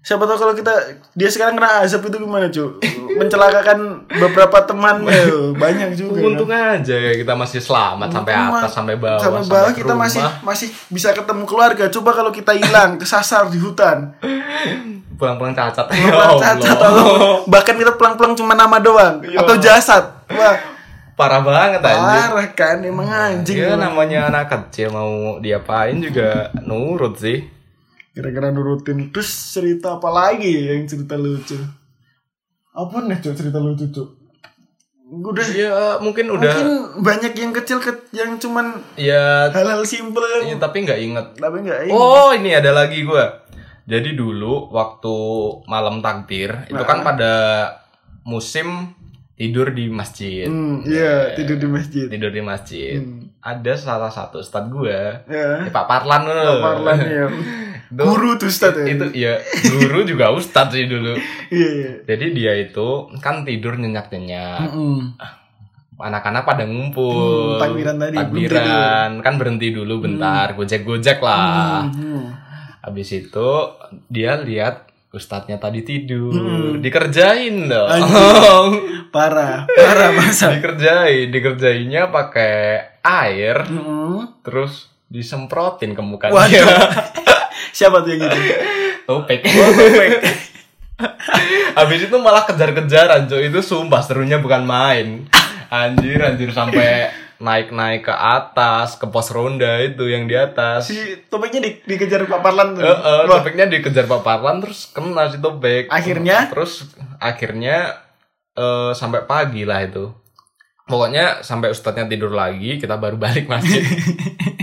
Siapa 0.00 0.24
tahu 0.24 0.38
kalau 0.38 0.54
kita 0.54 0.72
dia 1.12 1.28
sekarang 1.28 1.54
kena 1.54 1.84
azab 1.84 2.00
itu 2.02 2.16
gimana 2.16 2.48
cuy? 2.48 2.72
Mencelakakan 3.12 3.78
beberapa 4.10 4.58
temannya 4.62 5.12
loh. 5.24 5.52
banyak 5.60 5.92
juga. 5.92 6.16
kan. 6.16 6.24
untung 6.26 6.48
aja 6.48 6.96
ya 6.96 7.12
kita 7.14 7.34
masih 7.34 7.60
selamat 7.60 8.08
sampai 8.10 8.32
atas 8.32 8.72
sampai 8.72 8.96
bawah 8.96 9.20
sampai 9.20 9.44
bawah 9.46 9.70
ke 9.70 9.78
kita 9.78 9.92
rumah. 9.92 10.08
masih 10.08 10.22
masih 10.40 10.68
bisa 10.88 11.12
ketemu 11.12 11.44
keluarga. 11.44 11.84
Coba 11.86 12.10
kalau 12.12 12.30
kita 12.30 12.52
hilang 12.52 12.96
kesasar 12.96 13.48
di 13.48 13.58
hutan. 13.58 14.16
pulang-pulang 15.12 15.52
cacat 15.52 15.84
ya 15.92 16.08
Pulang 16.08 16.32
Allah. 16.32 16.42
cacat 16.48 16.76
atau 16.80 17.06
bahkan 17.44 17.76
kita 17.76 17.92
pulang-pulang 17.92 18.32
cuma 18.32 18.56
nama 18.56 18.80
doang 18.80 19.20
Ya. 19.22 19.36
atau 19.36 19.52
jasad. 19.54 20.00
Wah, 20.26 20.56
parah 21.12 21.44
banget 21.44 21.84
anjir 21.84 22.24
parah 22.24 22.48
kan 22.50 22.76
emang 22.80 23.04
anjing. 23.04 23.60
ya 23.60 23.76
namanya 23.76 24.32
anak 24.32 24.48
kecil 24.48 24.88
mau 24.88 25.36
diapain 25.36 26.00
juga 26.00 26.48
nurut 26.58 27.20
sih 27.20 27.44
Kira-kira 28.20 28.52
nurutin 28.52 29.08
terus 29.08 29.32
cerita 29.32 29.96
apa 29.96 30.12
lagi 30.12 30.52
ya 30.52 30.76
yang 30.76 30.84
cerita 30.84 31.16
lucu? 31.16 31.56
Apa 32.76 33.00
nih 33.08 33.16
Cuk, 33.16 33.32
cerita 33.32 33.56
lucu 33.56 33.88
Cuk? 33.88 34.08
Udah 35.08 35.48
ya 35.56 35.96
mungkin 36.04 36.28
udah 36.28 36.52
mungkin 36.52 36.68
banyak 37.00 37.32
yang 37.32 37.56
kecil 37.56 37.80
ke, 37.80 38.12
yang 38.12 38.36
cuman 38.36 38.76
ya 39.00 39.48
hal-hal 39.48 39.80
simpel 39.88 40.20
ya, 40.44 40.54
tapi 40.60 40.84
nggak 40.84 41.00
inget 41.00 41.26
tapi 41.40 41.64
enggak 41.64 41.88
Oh 41.88 42.30
ini 42.36 42.52
ada 42.52 42.76
lagi 42.76 43.08
gua. 43.08 43.40
Jadi 43.88 44.12
dulu 44.12 44.68
waktu 44.68 45.16
malam 45.64 46.04
takbir 46.04 46.68
itu 46.68 46.84
kan 46.84 47.00
pada 47.00 47.32
musim 48.28 48.92
tidur 49.40 49.72
di 49.72 49.88
masjid. 49.88 50.44
Hmm, 50.44 50.84
iya, 50.84 51.32
tidur 51.32 51.56
di 51.56 51.68
masjid. 51.72 52.04
Tidur 52.04 52.28
di 52.28 52.44
masjid. 52.44 53.00
Hmm. 53.00 53.32
Ada 53.40 53.80
salah 53.80 54.12
satu 54.12 54.44
ustad 54.44 54.68
gua. 54.68 55.24
Ya. 55.24 55.64
Eh, 55.64 55.72
Pak 55.72 55.88
Parlan 55.88 56.28
loh. 56.28 56.60
Parlan 56.60 57.00
ya. 57.00 57.24
Guru 57.90 58.38
tuh 58.38 58.46
Ustaz 58.46 58.78
ya. 58.78 58.86
Itu 58.86 59.04
ya 59.10 59.34
guru 59.66 60.06
juga 60.06 60.30
ustad 60.30 60.70
sih 60.70 60.86
dulu. 60.86 61.18
Iya, 61.50 61.68
iya. 61.74 61.92
Jadi 62.06 62.26
dia 62.30 62.52
itu 62.54 63.10
kan 63.18 63.42
tidur 63.42 63.74
nyenyak-nyenyak. 63.74 64.70
Mm-mm. 64.70 65.18
Anak-anak 65.98 66.46
pada 66.46 66.62
ngumpul. 66.62 67.58
Hmm, 67.58 67.60
takbiran 67.60 67.96
tadi, 67.98 68.14
Takbiran 68.14 69.10
kan 69.18 69.34
berhenti 69.34 69.74
dulu 69.74 70.06
bentar, 70.06 70.54
gojek-gojek 70.54 71.18
lah. 71.18 71.90
Hmm. 71.90 72.30
Habis 72.86 73.26
itu 73.26 73.50
dia 74.06 74.38
lihat 74.38 74.88
ustadznya 75.10 75.58
tadi 75.58 75.82
tidur, 75.82 76.78
dikerjain 76.78 77.66
dong. 77.66 77.90
Parah, 79.14 79.66
parah 79.66 80.14
masa. 80.14 80.54
dikerjain, 80.54 81.34
dikerjainnya 81.34 82.14
pakai 82.14 82.78
air, 83.02 83.66
Mm-mm. 83.66 84.38
terus 84.46 84.86
disemprotin 85.10 85.98
ke 85.98 86.02
mukanya. 86.06 86.38
Waduh. 86.38 86.66
Siapa 87.80 88.04
tuh 88.04 88.12
yang 88.12 88.28
gitu? 88.28 88.38
Topik. 89.08 89.40
Oh, 89.40 89.70
topik. 89.72 90.10
Habis 91.80 92.00
itu 92.12 92.16
malah 92.20 92.44
kejar-kejaran, 92.44 93.24
Cuk. 93.24 93.40
Itu 93.40 93.64
sumpah 93.64 94.04
serunya 94.04 94.36
bukan 94.36 94.68
main. 94.68 95.24
Anjir, 95.72 96.20
anjir 96.20 96.52
sampai 96.52 97.08
naik-naik 97.40 98.04
ke 98.04 98.12
atas, 98.12 99.00
ke 99.00 99.08
pos 99.08 99.32
ronda 99.32 99.80
itu 99.80 100.12
yang 100.12 100.28
di 100.28 100.36
atas. 100.36 100.92
Si 100.92 101.24
topiknya 101.32 101.64
di, 101.64 101.70
dikejar 101.88 102.28
Pak 102.28 102.44
Parlan 102.44 102.76
tuh. 102.76 102.84
Heeh, 102.84 103.20
Wah, 103.24 103.40
topiknya 103.40 103.64
dikejar 103.64 104.04
Pak 104.04 104.20
Parlan 104.20 104.60
terus 104.60 104.92
kena 104.92 105.32
si 105.32 105.40
topik. 105.40 105.88
Akhirnya? 105.88 106.52
terus 106.52 106.84
akhirnya 107.16 107.96
eh, 108.60 108.92
sampai 108.92 109.24
pagi 109.24 109.64
lah 109.64 109.80
itu. 109.88 110.12
Pokoknya 110.84 111.40
sampai 111.40 111.72
ustadznya 111.72 112.04
tidur 112.10 112.34
lagi, 112.34 112.76
kita 112.76 113.00
baru 113.00 113.16
balik 113.16 113.48
masjid. 113.48 113.80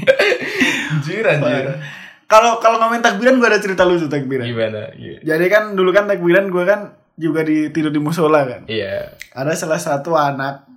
anjir, 0.93 1.23
anjir. 1.23 1.81
Kalau 2.27 2.59
kalau 2.59 2.75
ngomongin 2.83 3.03
takbiran 3.03 3.39
gue 3.39 3.47
ada 3.47 3.59
cerita 3.63 3.87
lucu 3.87 4.11
takbiran. 4.11 4.43
Gimana? 4.43 4.91
Iya. 4.99 5.23
Jadi 5.23 5.45
kan 5.47 5.63
dulu 5.79 5.95
kan 5.95 6.11
takbiran 6.11 6.51
gue 6.51 6.63
kan 6.67 6.91
juga 7.15 7.41
di 7.47 7.71
tidur 7.71 7.89
di 7.89 8.03
musola 8.03 8.43
kan. 8.43 8.67
Iya. 8.67 9.15
Ada 9.31 9.55
salah 9.55 9.79
satu 9.79 10.11
anak 10.13 10.67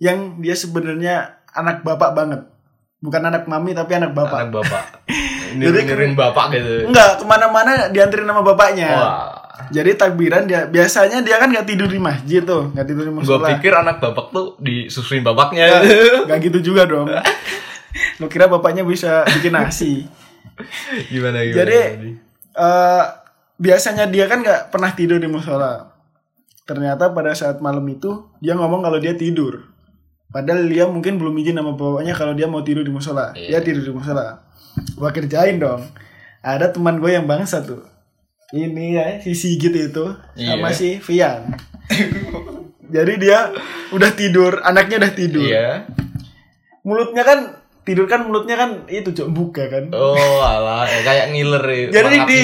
yang 0.00 0.40
dia 0.40 0.56
sebenarnya 0.56 1.44
anak 1.52 1.84
bapak 1.84 2.10
banget. 2.16 2.40
Bukan 2.96 3.22
anak 3.22 3.44
mami 3.44 3.76
tapi 3.76 3.92
anak 3.92 4.16
bapak. 4.16 4.48
Anak 4.48 4.52
bapak. 4.64 4.82
Jadi 5.60 5.78
Nirin 5.88 6.12
bapak 6.16 6.52
gitu. 6.52 6.88
Enggak, 6.90 7.20
ke 7.20 7.24
mana-mana 7.24 7.88
dianterin 7.92 8.28
sama 8.28 8.42
bapaknya. 8.44 8.90
Wah. 8.92 9.32
Jadi 9.72 9.96
takbiran 9.96 10.44
dia 10.44 10.68
biasanya 10.68 11.24
dia 11.24 11.40
kan 11.40 11.48
nggak 11.48 11.64
tidur 11.64 11.88
di 11.88 11.96
masjid 11.96 12.44
tuh, 12.44 12.76
nggak 12.76 12.86
tidur 12.86 13.08
di 13.08 13.12
Gue 13.12 13.18
musola. 13.24 13.56
pikir 13.56 13.72
anak 13.72 14.04
bapak 14.04 14.28
tuh 14.28 14.52
disusuin 14.60 15.24
bapaknya. 15.24 15.80
Nggak 16.28 16.38
gitu 16.50 16.58
juga 16.72 16.84
dong. 16.84 17.08
Lo 18.20 18.28
kira 18.28 18.52
bapaknya 18.52 18.84
bisa 18.84 19.24
bikin 19.24 19.56
nasi. 19.56 20.04
gimana 21.12 21.44
gimana? 21.44 21.58
Jadi 21.58 21.80
eh 22.56 23.04
biasanya 23.56 24.04
dia 24.08 24.28
kan 24.28 24.40
nggak 24.44 24.72
pernah 24.72 24.90
tidur 24.92 25.20
di 25.20 25.28
musola. 25.28 25.92
Ternyata 26.66 27.14
pada 27.14 27.30
saat 27.32 27.62
malam 27.62 27.86
itu 27.86 28.26
dia 28.42 28.58
ngomong 28.58 28.82
kalau 28.82 28.98
dia 28.98 29.14
tidur. 29.14 29.70
Padahal 30.26 30.66
dia 30.66 30.84
mungkin 30.90 31.16
belum 31.22 31.32
izin 31.38 31.56
sama 31.56 31.78
bapaknya 31.78 32.12
kalau 32.12 32.34
dia 32.34 32.50
mau 32.50 32.60
tidur 32.60 32.82
di 32.82 32.90
musola. 32.90 33.30
Iya. 33.32 33.56
Dia 33.56 33.60
tidur 33.62 33.82
di 33.86 33.92
musola. 33.94 34.42
Gua 34.98 35.14
kerjain 35.14 35.56
dong. 35.62 35.86
Ada 36.42 36.70
teman 36.74 36.98
gue 36.98 37.10
yang 37.14 37.26
bangsa 37.26 37.62
tuh. 37.62 37.82
Ini 38.54 38.84
ya 38.94 39.04
si 39.18 39.34
Sigit 39.34 39.74
itu 39.74 40.04
sama 40.38 40.70
Iya. 40.70 40.76
si 40.76 40.88
Vian. 41.02 41.50
Jadi 42.86 43.12
dia 43.18 43.50
udah 43.90 44.10
tidur, 44.14 44.62
anaknya 44.62 45.02
udah 45.02 45.12
tidur. 45.14 45.42
Iya. 45.42 45.90
Mulutnya 46.86 47.26
kan 47.26 47.38
tidur 47.86 48.10
kan 48.10 48.26
mulutnya 48.26 48.58
kan 48.58 48.82
itu 48.90 49.14
cok 49.14 49.30
buka 49.30 49.70
kan. 49.70 49.94
Oh 49.94 50.42
alah, 50.42 50.90
ya, 50.90 51.06
kayak 51.06 51.26
ngiler 51.30 51.62
ya. 51.62 52.02
Jadi 52.02 52.16
Mangap 52.18 52.28
di 52.28 52.40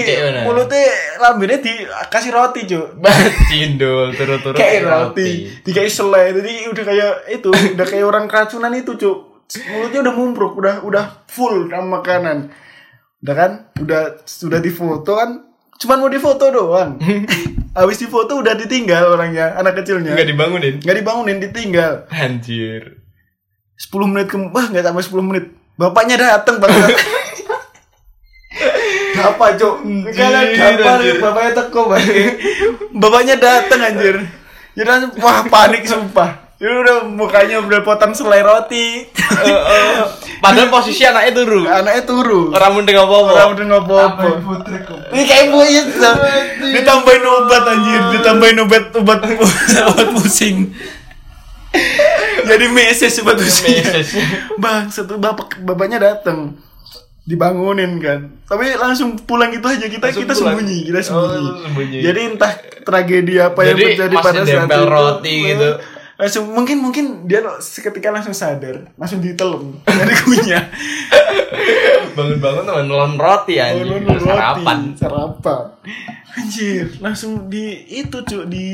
mulutnya 0.46 0.84
lambirnya 1.18 1.58
dikasih 1.58 2.30
roti 2.30 2.60
cuy. 2.70 2.86
cindul 3.50 4.14
turut-turut 4.14 4.54
Kayak 4.54 4.86
roti, 4.86 5.50
dikasih 5.66 5.90
selai. 5.90 6.30
Jadi 6.38 6.70
udah 6.70 6.84
kayak 6.86 7.12
itu, 7.34 7.50
udah 7.50 7.86
kayak 7.90 8.06
orang 8.06 8.30
keracunan 8.30 8.70
itu 8.70 8.94
cuy. 8.94 9.34
Mulutnya 9.66 10.00
udah 10.06 10.14
mumpruk, 10.14 10.52
udah 10.54 10.74
udah 10.86 11.04
full 11.26 11.66
sama 11.66 11.98
makanan. 11.98 12.54
Udah 13.26 13.34
kan, 13.34 13.52
udah 13.82 14.22
sudah 14.22 14.62
difoto 14.62 15.18
kan. 15.18 15.42
Cuman 15.74 16.06
mau 16.06 16.10
difoto 16.10 16.54
doang. 16.54 17.02
Habis 17.82 17.98
difoto 17.98 18.38
udah 18.38 18.54
ditinggal 18.54 19.10
orangnya, 19.10 19.58
anak 19.58 19.82
kecilnya. 19.82 20.14
Enggak 20.14 20.30
dibangunin. 20.30 20.74
Nggak 20.78 20.96
dibangunin, 21.02 21.38
ditinggal. 21.42 22.06
Anjir. 22.14 23.01
10 23.82 24.10
menit 24.14 24.26
ke 24.30 24.38
wah 24.38 24.66
nggak 24.70 24.86
sampai 24.86 25.02
10 25.02 25.28
menit. 25.28 25.44
Bapaknya 25.74 26.14
datang 26.20 26.62
bang. 26.62 26.70
Apa 29.18 29.54
cok? 29.58 29.74
Apa 29.82 30.92
bapaknya 31.18 31.52
teko 31.58 31.80
bang. 31.90 32.04
Bapaknya 32.94 33.34
datang 33.40 33.80
anjir. 33.82 34.16
Jadi 34.72 34.88
langsung, 34.88 35.12
wah 35.20 35.44
panik 35.50 35.84
sumpah. 35.84 36.54
Ini 36.62 36.78
udah 36.78 36.96
mukanya 37.10 37.58
udah 37.58 37.82
potong 37.82 38.14
selai 38.14 38.38
roti. 38.38 39.02
Padahal 40.38 40.70
posisi 40.70 41.02
anaknya 41.02 41.42
turu. 41.42 41.66
Anaknya 41.66 42.02
turu. 42.06 42.54
Orang 42.54 42.78
mending 42.78 43.02
apa-apa. 43.02 43.30
Orang 43.34 43.50
udah 43.58 43.66
ngopo-ngopo. 43.66 44.28
Ini 45.10 45.22
kayak 45.26 45.46
buaya 45.50 45.82
Ditambahin 46.62 47.24
obat 47.26 47.64
anjir, 47.66 48.00
ditambahin 48.14 48.58
obat 48.62 48.84
obat 48.94 49.20
obat 49.90 50.08
pusing. 50.14 50.70
Jadi 52.42 52.66
meses. 52.68 53.12
Meses. 53.18 54.08
Bang, 54.56 54.88
satu 54.88 55.16
bapak 55.16 55.60
bapaknya 55.60 55.98
datang 55.98 56.58
dibangunin 57.22 58.02
kan 58.02 58.34
tapi 58.42 58.74
langsung 58.74 59.14
pulang 59.14 59.46
gitu 59.48 59.62
aja 59.62 59.86
kita 59.86 60.10
Langsung 60.10 60.26
kita 60.26 60.34
pulang. 60.34 60.58
sembunyi 60.58 60.78
kita 60.82 60.98
Oh, 60.98 61.06
sembunyi. 61.06 61.50
sembunyi. 61.62 61.98
jadi 62.02 62.20
entah 62.26 62.52
tragedi 62.82 63.34
apa 63.38 63.60
yang 63.62 63.68
Jadi 63.72 63.84
terjadi 63.86 64.10
masih 64.10 64.26
pada 64.26 64.40
saat 64.42 64.66
itu 64.66 64.82
roti 64.84 65.36
gitu. 65.46 65.68
langsung 66.12 66.44
mungkin 66.50 66.76
mungkin 66.78 67.04
dia 67.22 67.38
seketika 67.56 68.10
langsung 68.10 68.34
sadar 68.34 68.90
langsung 68.98 69.22
ditelan 69.22 69.70
dari 69.86 70.14
kunyah 70.18 70.66
Bangun-bangun 72.12 72.62
teman 72.66 72.84
nelon 72.84 73.14
roti 73.14 73.54
anjir. 73.56 73.86
Oh, 73.86 73.96
roti. 73.96 74.20
Sarapan. 74.20 74.78
Sarapan. 74.92 75.62
Anjir, 76.34 76.84
langsung 76.98 77.46
di 77.46 77.64
itu 77.88 78.18
cuy 78.18 78.44
di 78.46 78.64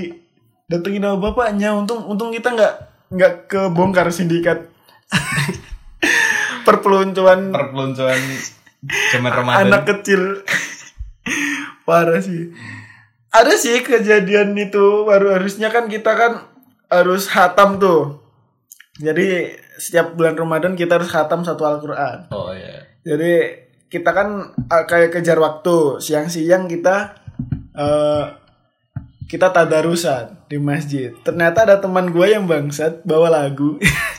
datengin 0.64 1.04
sama 1.04 1.20
bapaknya. 1.20 1.70
Untung 1.70 2.02
untung 2.02 2.30
kita 2.30 2.50
nggak 2.50 2.74
nggak 3.08 3.48
kebongkar 3.48 4.12
sindikat 4.12 4.68
perpeloncoan 6.68 7.52
Perpeloncoan 7.52 8.20
zaman 9.12 9.32
Ramadan. 9.32 9.60
anak 9.68 9.82
kecil. 9.88 10.44
Parah 11.88 12.20
sih. 12.20 12.52
Ada 13.32 13.56
sih 13.56 13.80
kejadian 13.80 14.52
itu 14.56 15.08
baru 15.08 15.40
harusnya 15.40 15.72
kan 15.72 15.88
kita 15.88 16.12
kan 16.12 16.32
harus 16.88 17.28
hatam 17.32 17.80
tuh. 17.80 18.20
Jadi 19.00 19.56
setiap 19.80 20.12
bulan 20.12 20.36
Ramadan 20.36 20.74
kita 20.76 21.00
harus 21.00 21.12
hatam 21.12 21.44
satu 21.44 21.64
Al-Qur'an. 21.64 22.28
Oh 22.32 22.52
iya. 22.52 22.84
Jadi 23.04 23.64
kita 23.88 24.12
kan 24.12 24.52
uh, 24.52 24.84
kayak 24.84 25.16
kejar 25.16 25.40
waktu 25.40 25.96
siang-siang 26.04 26.68
kita 26.68 27.16
eh 27.72 28.24
kita 29.28 29.52
tadarusan 29.52 30.40
di 30.48 30.56
masjid. 30.56 31.12
Ternyata 31.20 31.62
ada 31.62 31.76
teman 31.76 32.08
gue 32.08 32.26
yang 32.26 32.48
bangsat 32.48 33.04
bawa 33.04 33.28
lagu 33.28 33.76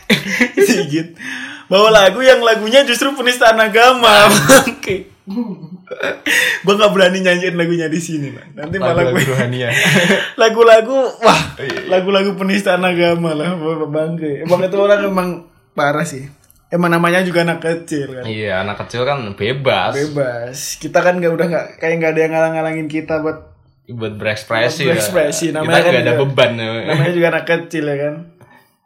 Sigit 0.69 1.17
bawa 1.65 1.89
lagu 1.89 2.21
yang 2.21 2.41
lagunya 2.41 2.81
justru 2.81 3.09
penistaan 3.11 3.57
agama. 3.57 4.29
Oke. 4.65 5.09
gue 6.65 6.73
nggak 6.73 6.93
berani 6.93 7.21
nyanyiin 7.21 7.53
lagunya 7.53 7.85
di 7.85 7.97
sini, 7.97 8.29
Bang. 8.29 8.49
Nanti 8.53 8.77
malah 8.77 9.09
gue 9.09 9.21
lagu-lagu 10.41 10.97
wah 11.19 11.41
Iya. 11.59 11.91
lagu-lagu 11.91 12.33
penistaan 12.33 12.81
agama 12.81 13.35
lah 13.35 13.51
bangke 13.85 14.47
emang 14.47 14.63
itu 14.63 14.77
orang 14.79 15.03
emang 15.03 15.29
parah 15.75 16.07
sih 16.07 16.23
emang 16.69 16.87
namanya 16.87 17.19
juga 17.19 17.43
anak 17.43 17.59
kecil 17.59 18.15
kan 18.15 18.23
Iya, 18.23 18.63
anak 18.63 18.85
kecil 18.85 19.03
kan 19.03 19.35
bebas. 19.35 19.91
bebas 19.91 20.79
kita 20.79 21.03
kan 21.03 21.19
nggak 21.19 21.33
udah 21.33 21.45
nggak 21.49 21.65
kayak 21.77 21.95
nggak 21.99 22.11
ada 22.15 22.21
yang 22.21 22.31
ngalang-ngalangin 22.31 22.87
kita 22.87 23.19
buat 23.19 23.48
buat 23.91 24.13
berekspresi. 24.15 24.83
Buat 24.83 24.89
berekspresi, 24.93 25.45
Kita 25.47 25.57
namanya 25.57 25.73
kan 25.75 25.83
nggak 25.87 25.99
ada 25.99 26.11
juga- 26.11 26.21
beban. 26.23 26.51
namanya 26.55 27.11
juga 27.11 27.27
anak 27.29 27.45
kecil 27.45 27.85
ya 27.85 27.97
kan 27.99 28.15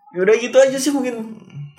ya 0.09 0.19
udah 0.21 0.35
gitu 0.37 0.57
aja 0.57 0.77
sih 0.77 0.91
mungkin 0.91 1.15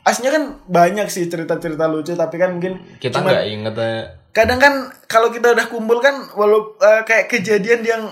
aslinya 0.03 0.33
kan 0.33 0.45
banyak 0.67 1.07
sih 1.07 1.25
cerita-cerita 1.25 1.87
lucu 1.87 2.13
tapi 2.13 2.35
kan 2.35 2.51
mungkin 2.53 2.83
Kita 2.97 3.17
nggak 3.17 3.45
inget 3.47 3.75
eh, 3.75 4.03
kadang 4.31 4.59
kan 4.59 4.75
kalau 5.05 5.31
kita 5.31 5.49
udah 5.49 5.67
kumpul 5.67 5.99
kan 5.99 6.19
walau 6.33 6.75
eh, 6.77 7.03
kayak 7.03 7.29
kejadian 7.29 7.81
yang 7.81 8.03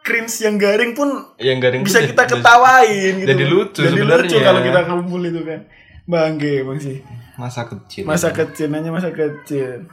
cringe 0.00 0.30
yang 0.38 0.54
garing 0.54 0.94
pun 0.94 1.10
yang 1.36 1.58
garing 1.58 1.82
bisa 1.82 1.98
kita 2.00 2.24
jadi- 2.24 2.38
ketawain 2.38 3.12
gitu. 3.16 3.28
jadi 3.28 3.44
lucu 3.44 3.80
Jadi 3.80 3.90
sebenarnya. 3.92 4.22
lucu 4.24 4.36
kalau 4.40 4.60
kita 4.62 4.80
kumpul 4.86 5.20
itu 5.20 5.40
kan. 5.42 5.60
Bangke 6.04 6.62
bang 6.62 6.78
sih. 6.78 6.96
masa 7.34 7.66
kecil. 7.66 8.06
Masa 8.06 8.28
kecil 8.30 8.70
nanya 8.70 8.88
masa 8.88 9.10
kecil. 9.10 9.90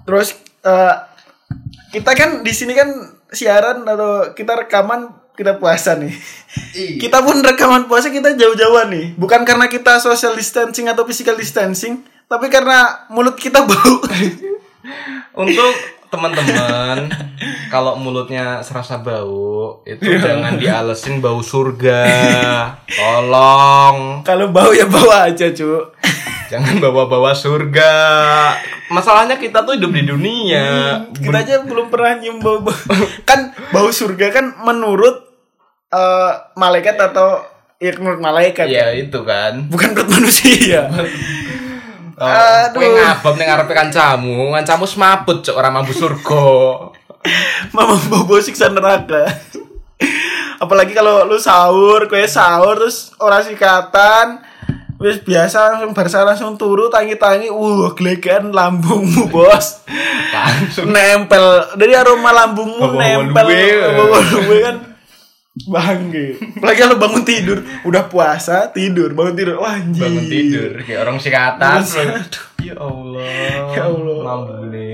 Terus 0.00 0.28
eh, 0.62 0.94
kita 1.90 2.14
kan 2.14 2.40
di 2.40 2.52
sini 2.52 2.72
kan 2.72 3.17
siaran 3.32 3.84
atau 3.84 4.32
kita 4.32 4.66
rekaman 4.66 5.12
kita 5.38 5.54
puasa 5.62 5.94
nih. 5.94 6.10
Kita 6.98 7.22
pun 7.22 7.38
rekaman 7.38 7.86
puasa 7.86 8.10
kita 8.10 8.34
jauh-jauhan 8.34 8.90
nih. 8.90 9.06
Bukan 9.14 9.46
karena 9.46 9.70
kita 9.70 10.02
social 10.02 10.34
distancing 10.34 10.90
atau 10.90 11.06
physical 11.06 11.38
distancing, 11.38 12.02
tapi 12.26 12.50
karena 12.50 13.06
mulut 13.14 13.38
kita 13.38 13.62
bau. 13.62 13.94
Untuk 15.46 15.97
teman-teman, 16.08 17.08
kalau 17.72 17.94
mulutnya 17.94 18.60
serasa 18.60 18.98
bau, 18.98 19.80
itu 19.82 20.00
Iya. 20.02 20.18
jangan 20.34 20.56
dialesin 20.56 21.18
bau 21.18 21.38
surga. 21.38 22.00
Tolong, 22.98 24.20
Kalau 24.22 24.48
bau 24.48 24.70
ya 24.70 24.84
bawa 24.84 25.28
aja, 25.28 25.48
Cuk. 25.48 25.92
jangan 26.50 26.76
bawa-bawa 26.78 27.30
surga. 27.30 27.92
Masalahnya 28.88 29.36
kita 29.36 29.62
tuh 29.62 29.76
hidup 29.76 29.92
di 29.92 30.02
dunia. 30.02 30.96
kita 31.12 31.38
aja 31.38 31.54
belum 31.60 31.88
pernah 31.88 32.16
nyium 32.16 32.40
bau, 32.40 32.58
bau 32.58 32.74
kan 33.22 33.52
bau 33.68 33.88
surga 33.88 34.32
kan 34.32 34.56
menurut 34.58 35.28
eh, 35.88 36.32
malaikat 36.54 36.96
atau 36.96 37.44
ya 37.76 37.92
menurut 37.94 38.18
malaikat 38.18 38.64
Ya 38.66 38.88
kan? 38.88 38.96
itu 38.98 39.18
kan. 39.22 39.52
bukan 39.68 39.88
menurut 39.92 40.08
manusia 40.10 40.88
Aduh. 42.18 42.82
kowe 42.82 42.86
ngabam 42.98 43.34
ning 43.38 43.46
ngarepe 43.46 43.72
kancamu, 43.74 44.50
kancamu 44.50 44.84
semaput 44.90 45.38
cok 45.40 45.54
ora 45.54 45.70
mampu 45.70 45.94
surga. 45.94 46.46
bau 47.74 48.38
siksa 48.38 48.70
neraka 48.70 49.26
Apalagi 50.58 50.94
kalau 50.94 51.26
lu 51.26 51.38
sahur, 51.38 52.10
kue 52.10 52.26
sahur 52.26 52.78
terus 52.78 53.14
orang 53.22 53.42
sikatan 53.46 54.42
Wis 54.98 55.22
biasa 55.22 55.78
langsung 55.78 55.94
barsa 55.94 56.26
langsung 56.26 56.58
turu 56.58 56.90
tangi-tangi, 56.90 57.54
uh 57.54 57.94
gelegean 57.94 58.50
lambungmu 58.50 59.30
bos. 59.30 59.86
Langsung. 60.34 60.90
nempel 60.90 61.70
dari 61.78 61.94
aroma 61.94 62.34
lambungmu 62.34 62.98
nempel 62.98 63.46
bawa 63.94 64.18
kan 64.58 64.76
bangke 65.66 66.38
apalagi 66.60 66.78
kalau 66.78 66.96
bangun 67.00 67.24
tidur. 67.24 67.58
Udah 67.82 68.06
puasa 68.06 68.70
tidur. 68.70 69.16
Bangun 69.16 69.34
tidur. 69.34 69.56
Wah 69.58 69.80
anjir. 69.80 70.04
Bangun 70.04 70.26
tidur. 70.28 70.72
Kayak 70.84 71.00
orang 71.08 71.18
sikatan 71.18 71.80
ya 72.68 72.74
Allah. 72.78 73.26
Ya 73.74 73.82
Allah. 73.88 74.18
lambune. 74.22 74.86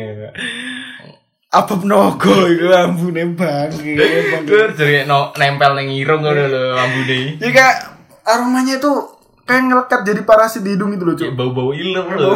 Apa 1.53 1.72
penogo 1.79 2.35
itu? 2.48 2.64
Lambune 2.64 3.22
bangke 3.37 3.92
bangke. 3.98 4.48
Gur 4.48 4.70
jadi 4.72 5.05
no, 5.05 5.35
nempel 5.37 5.72
neng 5.77 5.90
irung 5.92 6.22
ngono 6.22 6.44
lho 6.48 6.62
lambune. 6.79 7.37
Jadi 7.42 7.53
kayak 7.53 7.77
aromanya 8.24 8.81
tuh 8.81 9.12
kayak 9.44 9.68
ngelekat 9.68 10.00
jadi 10.09 10.20
parasit 10.24 10.64
di 10.64 10.72
hidung 10.72 10.96
gitu 10.96 11.05
loh 11.05 11.14
cuy 11.18 11.31
bau-bau 11.37 11.70
iler 11.77 12.07
lho. 12.07 12.33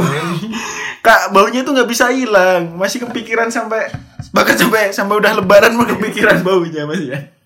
Kak 1.00 1.32
baunya 1.32 1.64
tuh 1.64 1.72
nggak 1.72 1.88
bisa 1.88 2.12
hilang. 2.12 2.76
Masih 2.76 3.06
kepikiran 3.06 3.48
sampai 3.48 3.88
bahkan 4.34 4.60
sampai 4.60 4.92
sampai 4.92 5.16
udah 5.16 5.40
lebaran 5.40 5.72
mau 5.72 5.88
kepikiran 5.88 6.44
baunya 6.44 6.84
masih 6.84 7.16
ya 7.16 7.37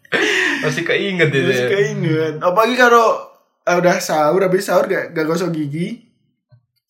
masih 0.60 0.82
keinget 0.82 1.28
itu 1.28 1.42
Masih 1.42 1.64
ya. 1.64 1.68
keinget. 1.68 2.34
Apalagi 2.38 2.76
kalau 2.76 3.18
eh, 3.62 3.76
udah 3.76 3.96
sahur, 3.98 4.40
habis 4.40 4.64
sahur 4.64 4.86
gak, 4.86 5.10
gak 5.10 5.24
gosok 5.24 5.50
gigi. 5.50 6.06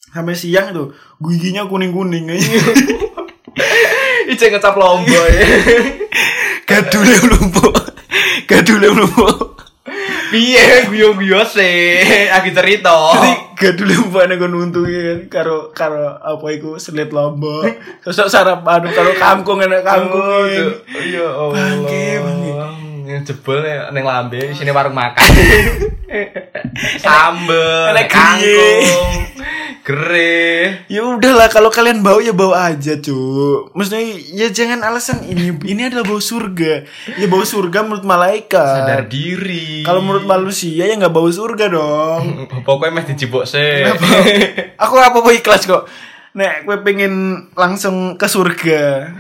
Sampai 0.09 0.37
siang 0.37 0.73
tuh, 0.73 0.93
giginya 1.19 1.65
kuning-kuning. 1.65 2.29
Ice 4.25 4.45
ngecap 4.45 4.77
lombo 4.77 5.13
ya 5.29 5.45
Gadule 6.69 7.17
lumpuh. 7.27 7.73
Gadule 8.45 8.89
lumpuh. 8.89 9.35
piye 10.33 10.89
guyo-guyo 10.89 11.45
sih 11.45 12.01
lagi 12.33 12.57
cerita 12.57 12.89
Jadi 13.13 13.33
gadule 13.53 13.93
lumpuh 13.93 14.25
ana 14.25 14.41
kon 14.41 14.57
untunge 14.57 14.97
kan 14.97 15.21
karo 15.29 15.69
karo 15.77 16.17
apa 16.17 16.47
iku 16.57 16.81
selit 16.81 17.13
lombok. 17.13 17.69
Sosok 18.01 18.33
sarap 18.33 18.65
anu 18.65 18.89
karo 18.89 19.13
kangkung 19.13 19.61
enak 19.61 19.85
kangkung. 19.85 20.25
Oh, 20.25 20.49
tuh. 20.49 20.73
ya 21.05 21.29
Allah 21.29 21.53
Bangke, 21.53 22.05
bangke. 22.25 22.42
Yang 23.13 23.37
jebol 23.37 23.61
ya, 23.61 23.93
neng 23.93 24.09
lambe 24.09 24.57
sini 24.57 24.73
warung 24.73 24.97
makan. 24.97 25.21
Sambel 27.05 27.93
kangkung 28.09 29.29
gere. 29.83 30.87
Ya 30.87 31.03
udahlah 31.03 31.51
kalau 31.51 31.69
kalian 31.69 32.07
bau 32.07 32.23
ya 32.23 32.31
bau 32.31 32.55
aja 32.55 33.03
cu 33.03 33.19
Maksudnya 33.75 34.03
ya 34.31 34.47
jangan 34.55 34.87
alasan 34.87 35.27
ini. 35.27 35.51
Ini 35.59 35.91
adalah 35.91 36.07
bau 36.07 36.23
surga. 36.23 36.87
Ya 37.19 37.27
bau 37.27 37.43
surga 37.43 37.83
menurut 37.83 38.07
malaikat. 38.07 38.87
Sadar 38.87 39.11
diri. 39.11 39.83
Kalau 39.83 40.01
menurut 40.01 40.25
manusia 40.25 40.87
ya 40.87 40.95
nggak 40.95 41.13
bau 41.13 41.29
surga 41.29 41.67
dong. 41.69 42.47
pokoknya 42.67 43.03
mesti 43.03 43.13
dicibuk 43.19 43.45
sih. 43.45 43.83
Aku 44.79 44.95
apa 45.03 45.19
mau 45.19 45.35
ikhlas 45.35 45.67
kok. 45.67 45.91
Nek 46.33 46.65
gue 46.65 46.77
pengen 46.81 47.13
langsung 47.53 48.17
ke 48.17 48.25
surga. 48.25 49.13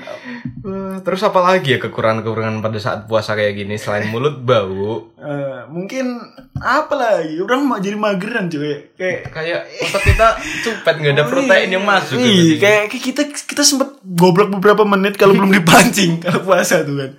Eh, 0.62 0.96
terus 1.00 1.20
apa 1.20 1.38
lagi 1.38 1.74
ya 1.74 1.78
kekurangan-kekurangan 1.78 2.58
pada 2.58 2.78
saat 2.78 3.00
puasa 3.04 3.34
kayak 3.34 3.52
gini 3.54 3.76
selain 3.76 4.08
mulut 4.08 4.40
bau 4.40 5.12
Eh, 5.14 5.60
mungkin 5.68 6.18
apa 6.56 6.94
lagi? 6.94 7.36
Orang 7.36 7.68
mau 7.68 7.76
jadi 7.76 7.94
mageran 7.94 8.48
cuy. 8.48 8.96
Kayak 8.96 9.28
kayak 9.28 9.60
otak 9.82 10.02
kita 10.04 10.26
cupet 10.64 10.94
nggak 10.98 11.12
ada 11.12 11.24
protein 11.24 11.68
yang 11.70 11.84
masuk 11.84 12.16
Iya, 12.16 12.26
gitu. 12.26 12.54
kayak, 12.58 12.82
kayak 12.88 13.04
kita 13.04 13.22
kita 13.44 13.62
sempet 13.62 13.88
goblok 14.02 14.48
beberapa 14.50 14.82
menit 14.82 15.14
kalau 15.14 15.36
belum 15.36 15.52
dipancing 15.52 16.16
kalau 16.18 16.40
puasa 16.42 16.80
tuh 16.80 16.96
kan. 16.96 17.12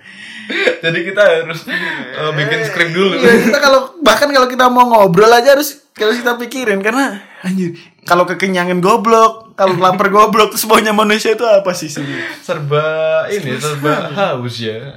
jadi 0.82 0.98
kita 1.00 1.22
harus 1.40 1.64
eh, 1.64 2.32
bikin 2.34 2.60
skrip 2.66 2.90
dulu 2.92 3.16
Iya, 3.16 3.48
kita 3.48 3.58
kalau 3.58 3.80
bahkan 4.02 4.28
kalau 4.28 4.44
kita 4.44 4.68
mau 4.68 4.84
ngobrol 4.84 5.30
aja 5.30 5.56
harus 5.56 5.80
kalau 5.94 6.12
kita 6.12 6.36
pikirin 6.36 6.82
karena 6.82 7.16
anjir 7.40 7.72
kalau 8.04 8.28
kekenyangan 8.28 8.84
goblok, 8.84 9.56
kalau 9.56 9.80
lapar 9.80 10.12
goblok 10.12 10.52
terus 10.52 10.68
maunya 10.68 10.92
manusia 10.92 11.32
itu 11.32 11.44
apa 11.44 11.72
sih 11.72 11.88
sebenarnya? 11.88 12.28
serba 12.44 12.86
ini 13.32 13.56
serba 13.56 13.94
haus 14.20 14.60
ya. 14.60 14.92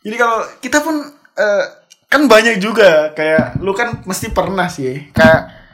Jadi 0.00 0.16
kalau 0.16 0.40
kita 0.64 0.80
pun 0.80 0.96
eh, 1.36 1.64
kan 2.08 2.24
banyak 2.24 2.56
juga 2.58 3.12
kayak 3.12 3.60
lu 3.60 3.76
kan 3.76 4.00
mesti 4.08 4.32
pernah 4.32 4.70
sih 4.70 5.10
kayak 5.12 5.66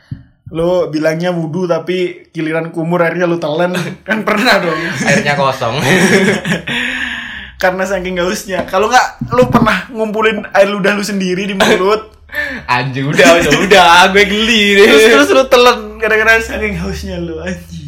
lu 0.52 0.92
bilangnya 0.92 1.32
wudhu 1.32 1.64
tapi 1.64 2.28
giliran 2.28 2.68
kumur 2.74 3.00
airnya 3.00 3.24
lu 3.24 3.40
telan 3.40 3.72
kan 4.08 4.26
pernah 4.26 4.60
dong. 4.60 4.80
Airnya 5.06 5.34
kosong. 5.38 5.80
Karena 7.62 7.86
saking 7.86 8.18
hausnya. 8.18 8.66
Kalau 8.66 8.90
nggak 8.90 9.32
lu 9.32 9.46
pernah 9.48 9.86
ngumpulin 9.94 10.44
air 10.50 10.68
ludah 10.68 10.98
lu 10.98 11.04
sendiri 11.06 11.46
di 11.46 11.54
mulut 11.54 12.21
anjing 12.66 13.04
udah 13.04 13.28
udah 13.38 13.52
udah 13.60 13.86
gue 14.08 14.24
geli 14.24 14.62
deh 14.74 14.86
terus 14.86 15.04
terus 15.06 15.28
lu 15.30 15.44
telan 15.46 15.78
gara-gara 15.96 16.38
saking 16.38 16.76
hausnya 16.76 17.16
lu 17.16 17.38
anjir 17.38 17.80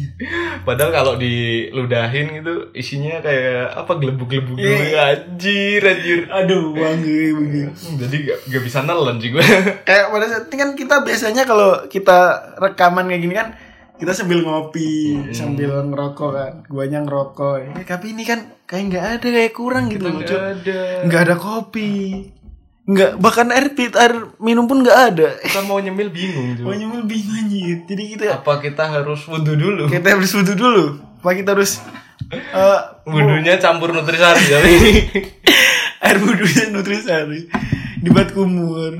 Padahal 0.63 0.95
kalau 0.95 1.13
diludahin 1.19 2.39
gitu 2.39 2.71
isinya 2.71 3.19
kayak 3.19 3.67
apa 3.75 3.99
gelembung-gelembung 3.99 4.55
gitu 4.55 4.63
Iya. 4.63 5.11
anjir 5.11 5.81
anjir. 5.83 6.19
aduh 6.31 6.71
wangi 6.71 7.35
wangi 7.35 7.61
Jadi 7.99 8.15
gak, 8.23 8.39
gak 8.47 8.63
bisa 8.63 8.79
nelen 8.79 9.19
sih 9.19 9.29
gue. 9.29 9.43
kayak 9.87 10.07
pada 10.07 10.25
saat 10.25 10.47
ini 10.47 10.55
kan 10.55 10.69
kita 10.71 10.95
biasanya 11.03 11.43
kalau 11.43 11.83
kita 11.85 12.17
rekaman 12.55 13.11
kayak 13.11 13.21
gini 13.21 13.35
kan 13.35 13.47
kita 13.95 14.11
sambil 14.11 14.39
ngopi 14.39 15.19
sambil 15.31 15.83
ngerokok 15.83 16.31
kan 16.31 16.53
guanya 16.67 16.99
ngerokok 16.99 17.55
ya, 17.59 17.71
tapi 17.85 18.11
ini 18.11 18.23
kan 18.23 18.39
kayak 18.63 18.83
nggak 18.87 19.05
ada 19.19 19.27
kayak 19.29 19.51
kurang 19.51 19.87
gitu 19.87 20.03
loh 20.05 20.19
Cuk. 20.19 20.35
ada. 20.35 20.79
nggak 21.07 21.21
ada 21.27 21.35
kopi 21.35 21.91
nggak 22.85 23.17
bahkan 23.17 23.49
air 23.49 23.73
pit 23.73 23.93
air 23.93 24.13
minum 24.37 24.63
pun 24.63 24.79
nggak 24.79 24.99
ada 25.07 25.29
Kita 25.39 25.61
mau 25.61 25.77
nyemil 25.77 26.09
bingung. 26.09 26.53
Pokoknya 26.55 26.85
mau 26.85 27.01
bingung 27.01 27.33
anjir 27.35 27.81
jadi 27.83 28.03
kita 28.07 28.23
Apa 28.35 28.59
kita 28.59 28.83
harus 28.85 29.25
wudhu 29.25 29.53
dulu? 29.53 29.83
kita 29.87 30.07
harus 30.11 30.29
wudhu 30.31 30.53
dulu 30.53 30.85
apa 31.17 31.33
kita 31.33 31.49
harus 31.51 31.81
eh, 32.29 32.79
Wudhunya 33.03 33.57
campur 33.57 33.89
nutrisari 33.89 34.37
tapi 34.45 34.73
air 36.05 36.17
wudhunya 36.19 36.69
nutrisari 36.69 37.49
dibuat 37.97 38.29
kumur 38.29 38.93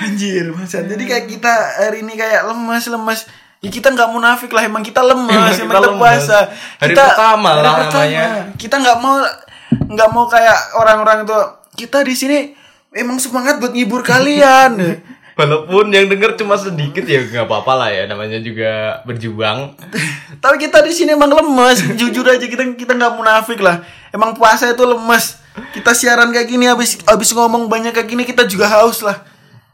anjir 0.00 0.48
masa 0.50 0.80
jadi 0.80 0.98
kayak 0.98 1.26
kita 1.28 1.52
hari 1.78 2.00
ini 2.00 2.16
kayak 2.16 2.42
lemas 2.46 2.88
lemas 2.88 3.20
ya 3.58 3.68
kita 3.68 3.92
nggak 3.92 4.08
munafik 4.08 4.48
lah 4.48 4.64
emang 4.64 4.80
kita 4.80 5.04
lemas 5.04 5.52
Kita 5.52 5.60
emang 5.60 5.76
kita 5.76 5.84
lemas. 5.86 6.00
puasa 6.00 6.38
Hari 6.78 6.88
kita, 6.88 7.04
pertama 7.06 7.48
lah 7.52 7.62
pertama. 7.78 8.00
namanya. 8.00 8.24
kita 8.56 8.74
nggak 8.78 8.98
mau 8.98 9.14
nggak 9.86 10.08
mau 10.08 10.24
kayak 10.26 10.58
orang-orang 10.74 11.18
tuh 11.22 11.44
kita 11.74 12.00
di 12.00 12.14
sini 12.14 12.38
emang 12.92 13.16
semangat 13.16 13.58
buat 13.58 13.72
ngibur 13.72 14.00
kalian 14.02 14.72
Walaupun 15.32 15.88
yang 15.88 16.12
denger 16.12 16.36
cuma 16.36 16.60
sedikit 16.60 17.08
ya 17.08 17.24
nggak 17.24 17.48
apa-apa 17.48 17.72
lah 17.72 17.88
ya 17.88 18.04
namanya 18.04 18.36
juga 18.36 19.00
berjuang. 19.08 19.72
tapi 20.44 20.60
kita 20.60 20.84
di 20.84 20.92
sini 20.92 21.16
emang 21.16 21.32
lemes 21.32 21.96
jujur 21.96 22.20
aja 22.22 22.44
kita 22.44 22.76
kita 22.76 22.92
nggak 22.92 23.16
munafik 23.16 23.56
lah 23.56 23.80
emang 24.12 24.36
puasa 24.36 24.68
itu 24.68 24.84
lemes 24.84 25.40
kita 25.72 25.96
siaran 25.96 26.28
kayak 26.28 26.52
gini 26.52 26.68
habis 26.68 27.00
habis 27.08 27.32
ngomong 27.32 27.64
banyak 27.64 27.96
kayak 27.96 28.12
gini 28.12 28.28
kita 28.28 28.44
juga 28.44 28.68
haus 28.68 29.00
lah 29.00 29.24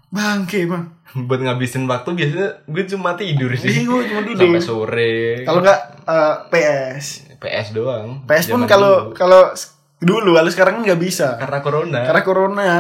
bangke 0.09 0.62
bang 0.64 0.94
Buat 1.26 1.40
ngabisin 1.42 1.88
waktu 1.88 2.14
biasanya 2.14 2.48
gue 2.62 2.85
cuma 2.87 3.16
tidur 3.16 3.50
Iya, 3.50 3.59
sih. 3.59 3.88
gua 3.88 4.04
cuma 4.04 4.20
tidur. 4.22 4.44
Sampai 4.44 4.62
sore. 4.62 5.14
kalau 5.42 5.61
nggak 5.64 5.81
eh, 6.07 6.35
PS 6.52 7.07
PS 7.40 7.66
doang. 7.72 8.22
PS 8.28 8.46
pun 8.46 8.62
kalau 8.68 9.11
kalau 9.11 9.50
dulu 9.98 10.37
kalau 10.37 10.50
sekarang 10.52 10.85
nggak 10.85 11.00
bisa 11.00 11.35
karena 11.35 11.59
corona. 11.59 11.98
karena 12.07 12.22
corona 12.22 12.70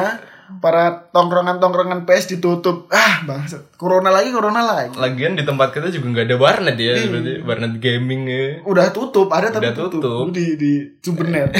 para 0.58 1.12
tongkrongan 1.12 1.60
tongkrongan 1.60 2.00
PS 2.02 2.32
ditutup 2.32 2.88
ah 2.88 3.20
bang 3.22 3.44
corona 3.74 4.08
lagi 4.08 4.32
corona 4.32 4.64
lagi 4.64 4.96
Lagian 4.96 5.36
di 5.36 5.44
tempat 5.44 5.70
kita 5.70 5.88
juga 5.88 6.08
nggak 6.10 6.24
ada 6.24 6.36
warnet 6.36 6.76
ya, 6.76 6.96
berarti 7.04 7.32
warnet 7.44 7.74
gaming 7.76 8.22
ya. 8.24 8.44
udah 8.64 8.88
tutup 8.88 9.28
ada 9.28 9.48
tapi 9.48 9.68
Udah 9.68 9.76
tutup. 9.76 10.32
di 10.32 10.56
di 10.56 10.72
Cubernet 10.98 11.52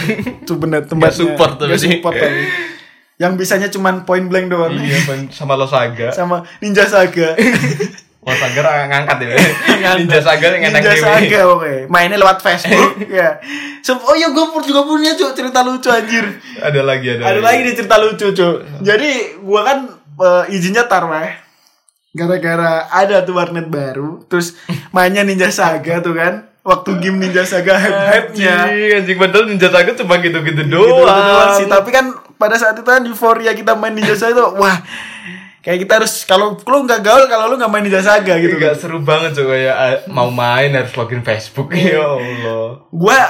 Cubernet 0.43 0.85
tempatnya 0.91 1.13
support 1.15 1.53
tapi. 1.59 1.77
Support 1.77 2.15
tapi. 2.17 2.43
yang 3.19 3.35
bisanya 3.35 3.67
cuman 3.67 4.07
point 4.07 4.25
blank 4.25 4.47
doang 4.47 4.73
Iya, 4.73 5.27
sama 5.29 5.59
Losaga. 5.59 6.15
sama 6.19 6.47
Ninja 6.63 6.87
Saga 6.87 7.35
Losaga 8.29 8.59
orang 8.61 8.77
ngangkat 8.89 9.17
ya. 9.19 9.29
Ninja 9.97 10.21
Saga 10.21 10.47
yang 10.53 10.65
enak 10.69 10.81
Ninja. 10.81 11.01
Saga 11.01 11.41
oke 11.49 11.73
mainnya 11.89 12.17
lewat 12.17 12.39
Facebook 12.39 12.93
ya. 13.19 13.41
So, 13.81 13.97
oh 13.97 14.13
iya 14.13 14.29
gue 14.29 14.45
juga 14.63 14.85
punya 14.85 15.17
cuy 15.17 15.33
cerita 15.33 15.65
lucu 15.65 15.89
anjir. 15.89 16.29
Ada 16.61 16.81
lagi 16.85 17.07
ada. 17.17 17.23
ada 17.25 17.41
lagi. 17.41 17.65
nih 17.65 17.75
cerita 17.75 17.97
lucu 17.97 18.27
cuy 18.31 18.53
jadi 18.79 19.11
gua 19.41 19.61
kan 19.65 19.79
eh, 20.19 20.45
izinnya 20.53 20.85
tarweh 20.85 21.33
gara-gara 22.11 22.89
ada 22.89 23.21
tuh 23.21 23.37
warnet 23.37 23.69
baru 23.69 24.25
terus 24.27 24.57
mainnya 24.91 25.23
Ninja 25.23 25.49
Saga 25.49 25.99
tuh 25.99 26.13
kan. 26.13 26.45
Waktu 26.59 27.01
game 27.01 27.17
Ninja 27.17 27.49
Saga 27.49 27.81
hype-hype-nya 27.81 28.69
Anjing, 28.69 28.93
anjing. 29.01 29.17
Padahal 29.17 29.49
Ninja 29.49 29.73
Saga 29.73 29.89
cuma 29.97 30.21
gitu-gitu 30.21 30.69
Gitu 30.69 30.69
doang. 30.69 31.01
doang. 31.01 31.57
Sih 31.57 31.65
tapi 31.65 31.89
kan 31.89 32.13
pada 32.37 32.61
saat 32.61 32.77
itu 32.77 32.85
kan 32.85 33.01
euforia 33.09 33.57
kita 33.57 33.73
main 33.73 33.97
Ninja 33.97 34.13
Saga 34.13 34.37
tuh 34.37 34.61
wah 34.61 34.77
kayak 35.69 35.85
kita 35.85 35.93
harus 36.01 36.25
kalau 36.25 36.57
lu 36.57 36.79
nggak 36.89 37.05
gaul 37.05 37.29
kalau 37.29 37.53
lu 37.53 37.61
nggak 37.61 37.69
main 37.69 37.85
Ninja 37.85 38.01
Saga 38.01 38.41
gitu 38.41 38.57
Gak 38.57 38.81
seru 38.81 39.05
banget 39.05 39.37
coba 39.37 39.53
ya 39.53 40.01
mau 40.09 40.33
main 40.33 40.73
harus 40.73 40.97
login 40.97 41.21
Facebook. 41.21 41.69
Ya 41.77 42.01
Allah. 42.01 42.89
gua 42.89 43.21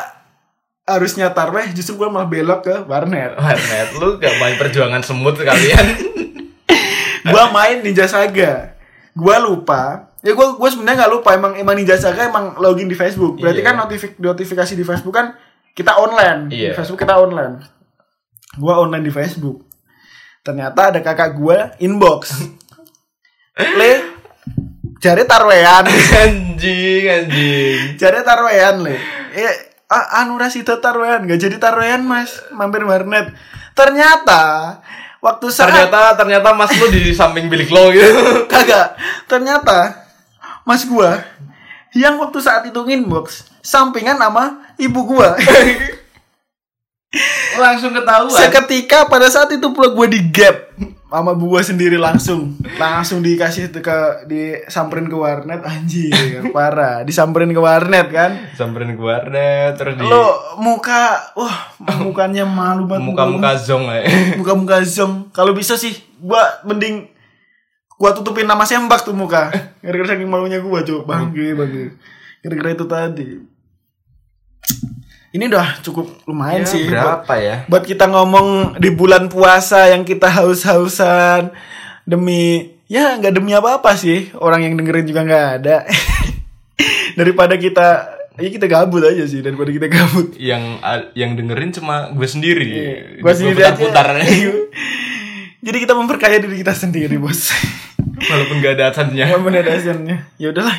harusnya 0.87 1.35
tarweh 1.35 1.67
justru 1.75 1.99
gue 1.99 2.07
malah 2.07 2.31
belok 2.31 2.63
ke 2.63 2.75
warnet. 2.87 3.35
Warnet, 3.35 3.89
lu 3.99 4.23
gak 4.23 4.39
main 4.39 4.55
perjuangan 4.55 5.03
semut 5.03 5.35
sekalian. 5.35 5.83
gue 7.35 7.45
main 7.51 7.83
Ninja 7.83 8.07
Saga 8.07 8.79
gue 9.19 9.37
lupa. 9.43 10.15
Ya 10.23 10.31
gue 10.31 10.47
gue 10.55 10.69
sebenarnya 10.71 11.05
nggak 11.05 11.13
lupa. 11.19 11.35
Emang 11.35 11.53
emang 11.59 11.75
Ninja 11.75 11.99
Saga 11.99 12.31
emang 12.31 12.55
login 12.63 12.87
di 12.87 12.95
Facebook. 12.95 13.43
Berarti 13.43 13.61
Iya. 13.61 13.67
kan 13.67 13.75
notifik 13.83 14.15
notifikasi 14.15 14.79
di 14.79 14.87
Facebook 14.87 15.11
kan 15.11 15.35
kita 15.75 15.99
online. 15.99 16.55
Di 16.55 16.71
Iya. 16.71 16.79
Facebook 16.79 17.03
kita 17.03 17.19
online. 17.19 17.67
Gue 18.55 18.73
online 18.73 19.03
di 19.03 19.11
Facebook 19.11 19.68
ternyata 20.49 20.81
ada 20.89 21.05
kakak 21.05 21.37
gue 21.37 21.59
inbox 21.85 22.49
le 23.77 23.93
cari 24.97 25.29
tarwean 25.29 25.85
anjing, 26.25 27.05
anjing. 27.05 28.01
cari 28.01 28.25
tarwean 28.25 28.77
le 28.81 28.97
eh 29.37 29.77
ah, 29.93 30.25
anu 30.25 30.41
rasita 30.41 30.81
tarwean 30.81 31.29
gak 31.29 31.37
jadi 31.37 31.61
tarwean 31.61 32.01
mas 32.09 32.33
mampir 32.57 32.81
warnet 32.89 33.29
ternyata 33.77 34.81
waktu 35.19 35.47
saat 35.51 35.75
Ternyata 35.75 36.15
ternyata 36.15 36.49
Mas 36.55 36.73
lu 36.79 36.87
di 36.91 37.11
samping 37.15 37.51
bilik 37.51 37.71
lo 37.71 37.91
gitu. 37.91 38.15
Kagak. 38.53 38.95
Ternyata 39.27 40.07
mas 40.63 40.85
gua 40.87 41.25
yang 41.97 42.21
waktu 42.21 42.39
saat 42.45 42.69
itu 42.69 42.79
inbox 42.87 43.49
sampingan 43.65 44.19
sama 44.21 44.63
ibu 44.79 45.01
gua. 45.05 45.35
Langsung 47.57 47.97
ketahuan. 47.97 48.37
Seketika 48.37 49.09
pada 49.09 49.33
saat 49.33 49.49
itu 49.57 49.73
pula 49.73 49.89
gua 49.97 50.05
di 50.05 50.21
gap 50.29 50.77
sama 51.09 51.33
gua 51.33 51.65
sendiri 51.65 51.97
langsung. 51.97 52.53
Langsung 52.77 53.25
dikasih 53.25 53.73
itu 53.73 53.81
ke 53.81 54.29
disamperin 54.29 55.09
ke 55.09 55.17
warnet 55.17 55.65
anjir 55.65 56.13
parah. 56.55 57.01
Disamperin 57.09 57.57
ke 57.57 57.61
warnet 57.61 58.13
kan? 58.13 58.53
Samperin 58.53 58.93
ke 58.93 59.01
warnet 59.01 59.73
terus 59.81 59.97
di 59.97 60.05
lo 60.05 60.57
muka 60.61 61.33
wah 61.33 61.73
mukanya 62.05 62.45
malu 62.45 62.85
banget. 62.85 63.09
Muka-muka 63.09 63.57
zong 63.57 63.89
ya. 63.97 64.05
muka-muka 64.37 64.85
zong 64.85 65.33
kalau 65.33 65.57
bisa 65.57 65.81
sih 65.81 65.97
gua 66.21 66.61
mending 66.69 67.09
gua 67.97 68.13
tutupin 68.13 68.45
nama 68.45 68.69
sembak 68.69 69.01
tuh 69.01 69.17
muka. 69.17 69.49
Gara-gara 69.83 70.13
saking 70.13 70.29
malunya 70.29 70.61
gua 70.61 70.85
coba 70.85 71.25
bangke 71.25 71.57
bangke. 71.57 71.85
Gara-gara 72.45 72.71
itu 72.77 72.85
tadi 72.85 73.29
ini 75.29 75.45
udah 75.47 75.85
cukup 75.85 76.07
lumayan 76.25 76.65
Ya, 76.65 76.69
sih 76.69 76.83
buat, 76.89 76.97
berapa 76.97 77.35
ya? 77.37 77.57
buat 77.69 77.85
kita 77.85 78.09
ngomong 78.09 78.79
di 78.81 78.89
bulan 78.91 79.29
puasa 79.29 79.93
yang 79.93 80.03
kita 80.03 80.29
haus-hausan 80.33 81.53
demi 82.09 82.73
ya 82.89 83.21
nggak 83.21 83.37
demi 83.37 83.53
apa-apa 83.53 83.93
sih 83.95 84.33
orang 84.41 84.65
yang 84.65 84.75
dengerin 84.81 85.05
juga 85.05 85.21
nggak 85.29 85.47
ada 85.61 85.77
daripada 87.19 87.61
kita 87.61 87.87
ya 88.39 88.49
kita 88.49 88.65
gabut 88.65 89.03
aja 89.03 89.27
sih 89.27 89.43
daripada 89.43 89.69
kita 89.69 89.91
gabut 89.91 90.33
Yang 90.39 90.79
yang 91.13 91.35
dengerin 91.35 91.75
cuma 91.75 92.15
gue 92.15 92.29
sendiri. 92.29 92.69
Iya, 92.71 92.95
gua 93.19 93.35
sendiri 93.35 93.61
aja. 93.67 93.75
putar-putar. 93.75 94.07
jadi 95.67 95.77
kita 95.83 95.93
memperkaya 95.93 96.39
diri 96.39 96.63
kita 96.63 96.71
sendiri 96.73 97.19
bos 97.19 97.51
Walaupun 98.19 98.59
gak 98.59 98.75
ada 98.79 98.91
adsennya. 98.91 99.31
Walaupun 99.31 99.55
ada 99.55 99.71
hasilnya. 99.75 100.17
Ya 100.43 100.51
udahlah. 100.51 100.75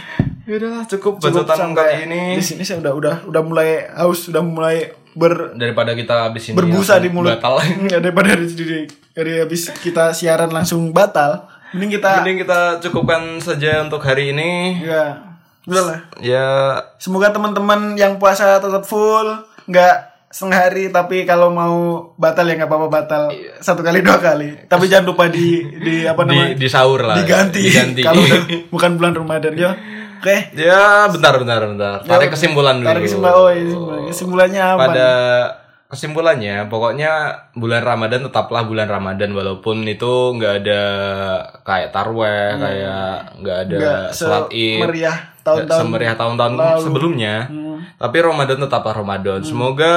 Ya 0.50 0.58
udahlah 0.58 0.84
cukup 0.90 1.22
Cukup 1.22 1.46
bacotan 1.46 1.78
kali 1.78 2.10
ini. 2.10 2.34
Di 2.34 2.42
sini 2.42 2.66
saya 2.66 2.82
udah 2.82 2.94
udah 2.98 3.16
udah 3.30 3.42
mulai 3.46 3.86
haus, 3.94 4.34
udah 4.34 4.42
mulai 4.42 4.90
ber 5.14 5.54
Daripada 5.54 5.94
kita 5.94 6.26
habis 6.26 6.50
ini 6.50 6.58
berbusa 6.58 6.98
di 6.98 7.14
mulut. 7.14 7.38
Batal. 7.38 7.62
Ya, 7.94 8.02
daripada 8.02 8.34
dari, 8.34 8.50
dari, 8.58 8.80
dari 9.14 9.34
habis 9.46 9.70
kita 9.78 10.10
siaran 10.10 10.50
langsung 10.50 10.90
batal. 10.90 11.46
Mending 11.78 12.02
kita 12.02 12.26
Mending 12.26 12.50
kita 12.50 12.82
cukupkan 12.82 13.38
saja 13.38 13.86
untuk 13.86 14.02
hari 14.02 14.34
ini. 14.34 14.82
ya 14.82 15.22
udahlah. 15.70 16.10
Ya 16.18 16.82
Semoga 16.98 17.30
teman-teman 17.30 17.94
yang 17.94 18.18
puasa 18.18 18.58
tetap 18.58 18.90
full, 18.90 19.30
nggak 19.70 20.10
setengah 20.34 20.60
hari 20.66 20.90
tapi 20.90 21.26
kalau 21.30 21.54
mau 21.54 21.78
batal 22.18 22.46
ya 22.46 22.58
nggak 22.58 22.70
apa-apa 22.70 22.88
batal 22.90 23.24
satu 23.66 23.82
kali 23.82 24.06
dua 24.06 24.22
kali 24.22 24.70
tapi 24.70 24.86
jangan 24.86 25.10
lupa 25.10 25.26
di 25.26 25.66
di 25.82 26.06
apa 26.06 26.22
namanya 26.22 26.54
di, 26.54 26.62
di 26.62 26.68
sahur 26.70 27.02
lah. 27.02 27.18
diganti, 27.18 27.66
Diganti. 27.66 28.02
kalau 28.06 28.22
udah 28.30 28.42
bukan 28.70 28.92
bulan 28.94 29.18
Ramadan 29.18 29.58
ya 29.58 29.74
oke. 30.20 30.36
Ya 30.54 30.84
bentar 31.08 31.34
bentar 31.36 31.62
bentar. 31.64 31.96
Tarik 32.04 32.30
kesimpulan 32.30 32.78
dulu. 32.78 32.88
tarik 32.88 33.04
kesimpulan. 33.04 33.34
Oh 33.34 33.48
iya, 33.48 33.64
kesimpulan. 33.64 34.00
kesimpulannya 34.06 34.62
apa 34.66 34.80
pada 34.82 35.10
kesimpulannya 35.90 36.56
pokoknya 36.70 37.12
bulan 37.56 37.82
Ramadan 37.82 38.22
tetaplah 38.22 38.62
bulan 38.62 38.86
Ramadan 38.86 39.34
walaupun 39.34 39.82
itu 39.84 40.06
nggak 40.38 40.54
ada 40.62 40.82
kayak 41.64 41.90
tarweh 41.90 42.46
kayak 42.54 43.10
nggak 43.42 43.58
ada 43.66 43.78
Hmm. 43.80 44.14
sholat 44.14 44.46
id. 44.52 44.78
semeriah 44.78 45.18
nggak 45.18 45.42
tahun-tahun 45.42 45.82
semeriah 45.82 46.14
tahun-tahun 46.14 46.52
sebelumnya. 46.80 47.36
Hmm. 47.50 47.68
tapi 47.98 48.18
Ramadan 48.22 48.60
tetaplah 48.60 48.94
Ramadan. 48.94 49.42
Semoga 49.42 49.92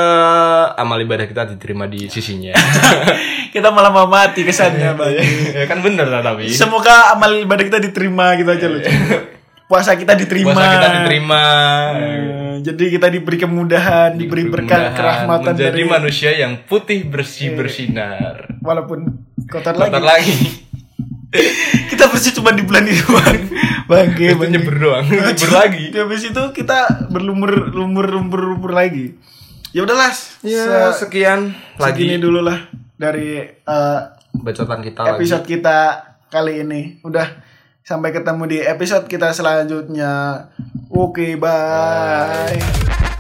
amal 0.73 0.97
ibadah 0.99 1.23
kita 1.23 1.45
diterima 1.47 1.85
di 1.85 2.09
sisinya. 2.09 2.57
Kita 3.53 3.69
malah 3.69 3.93
mau 3.93 4.09
mati 4.09 4.43
kesannya 4.43 4.97
bang 4.97 5.13
ya 5.61 5.69
kan 5.69 5.85
bener 5.85 6.09
lah 6.09 6.25
tapi. 6.25 6.49
Semoga 6.49 7.13
amal 7.13 7.37
ibadah 7.37 7.61
kita 7.61 7.79
diterima 7.79 8.33
gitu 8.35 8.49
aja 8.49 8.65
loh 8.65 8.81
puasa 9.73 9.97
kita 9.97 10.13
diterima. 10.13 10.53
Puasa 10.53 10.69
kita 10.69 10.89
diterima. 10.95 11.43
Eh, 11.97 12.55
jadi 12.61 12.85
kita 12.93 13.09
diberi 13.09 13.41
kemudahan 13.41 14.13
diberi 14.13 14.45
berkah 14.45 14.93
Mudah-mudahan 14.93 14.93
kerahmatan 14.93 15.53
menjadi 15.57 15.73
dari 15.73 15.85
manusia 15.89 16.31
yang 16.37 16.53
putih 16.63 17.09
bersih 17.09 17.57
bersinar. 17.57 18.53
walaupun 18.61 19.09
kotor 19.49 19.73
lagi. 19.73 19.89
Bentar 19.89 20.05
lagi. 20.05 20.37
Kita 21.91 22.13
bersih 22.13 22.37
cuma 22.37 22.53
di 22.53 22.61
bulan 22.61 22.85
ini 22.85 23.01
doang. 23.01 23.41
Bangke 23.89 24.25
itu 24.27 24.37
bangke. 24.37 24.53
nyeber 24.53 24.77
doang 24.77 25.05
nyeber 25.11 25.51
lagi. 25.51 25.85
Di 25.89 25.99
habis 25.99 26.23
itu 26.23 26.43
kita 26.53 27.09
berlumur 27.09 27.73
lumur 27.73 28.05
lumur 28.05 28.41
lumur 28.53 28.77
lagi. 28.77 29.17
Ya 29.73 29.81
udahlah 29.81 30.13
ya 30.45 30.93
se- 30.93 31.09
sekian 31.09 31.57
segini 31.81 32.21
lagi 32.21 32.21
dulu 32.21 32.45
lah 32.45 32.69
dari 33.01 33.41
eh, 33.49 34.01
bacotan 34.37 34.85
kita 34.85 35.01
lagi. 35.03 35.13
episode 35.17 35.45
kita 35.49 35.79
kali 36.29 36.61
ini. 36.61 37.01
Udah 37.01 37.25
sampai 37.83 38.15
ketemu 38.15 38.43
di 38.49 38.59
episode 38.63 39.07
kita 39.11 39.35
selanjutnya. 39.35 40.47
Oke 40.93 41.35
bye 41.37 43.12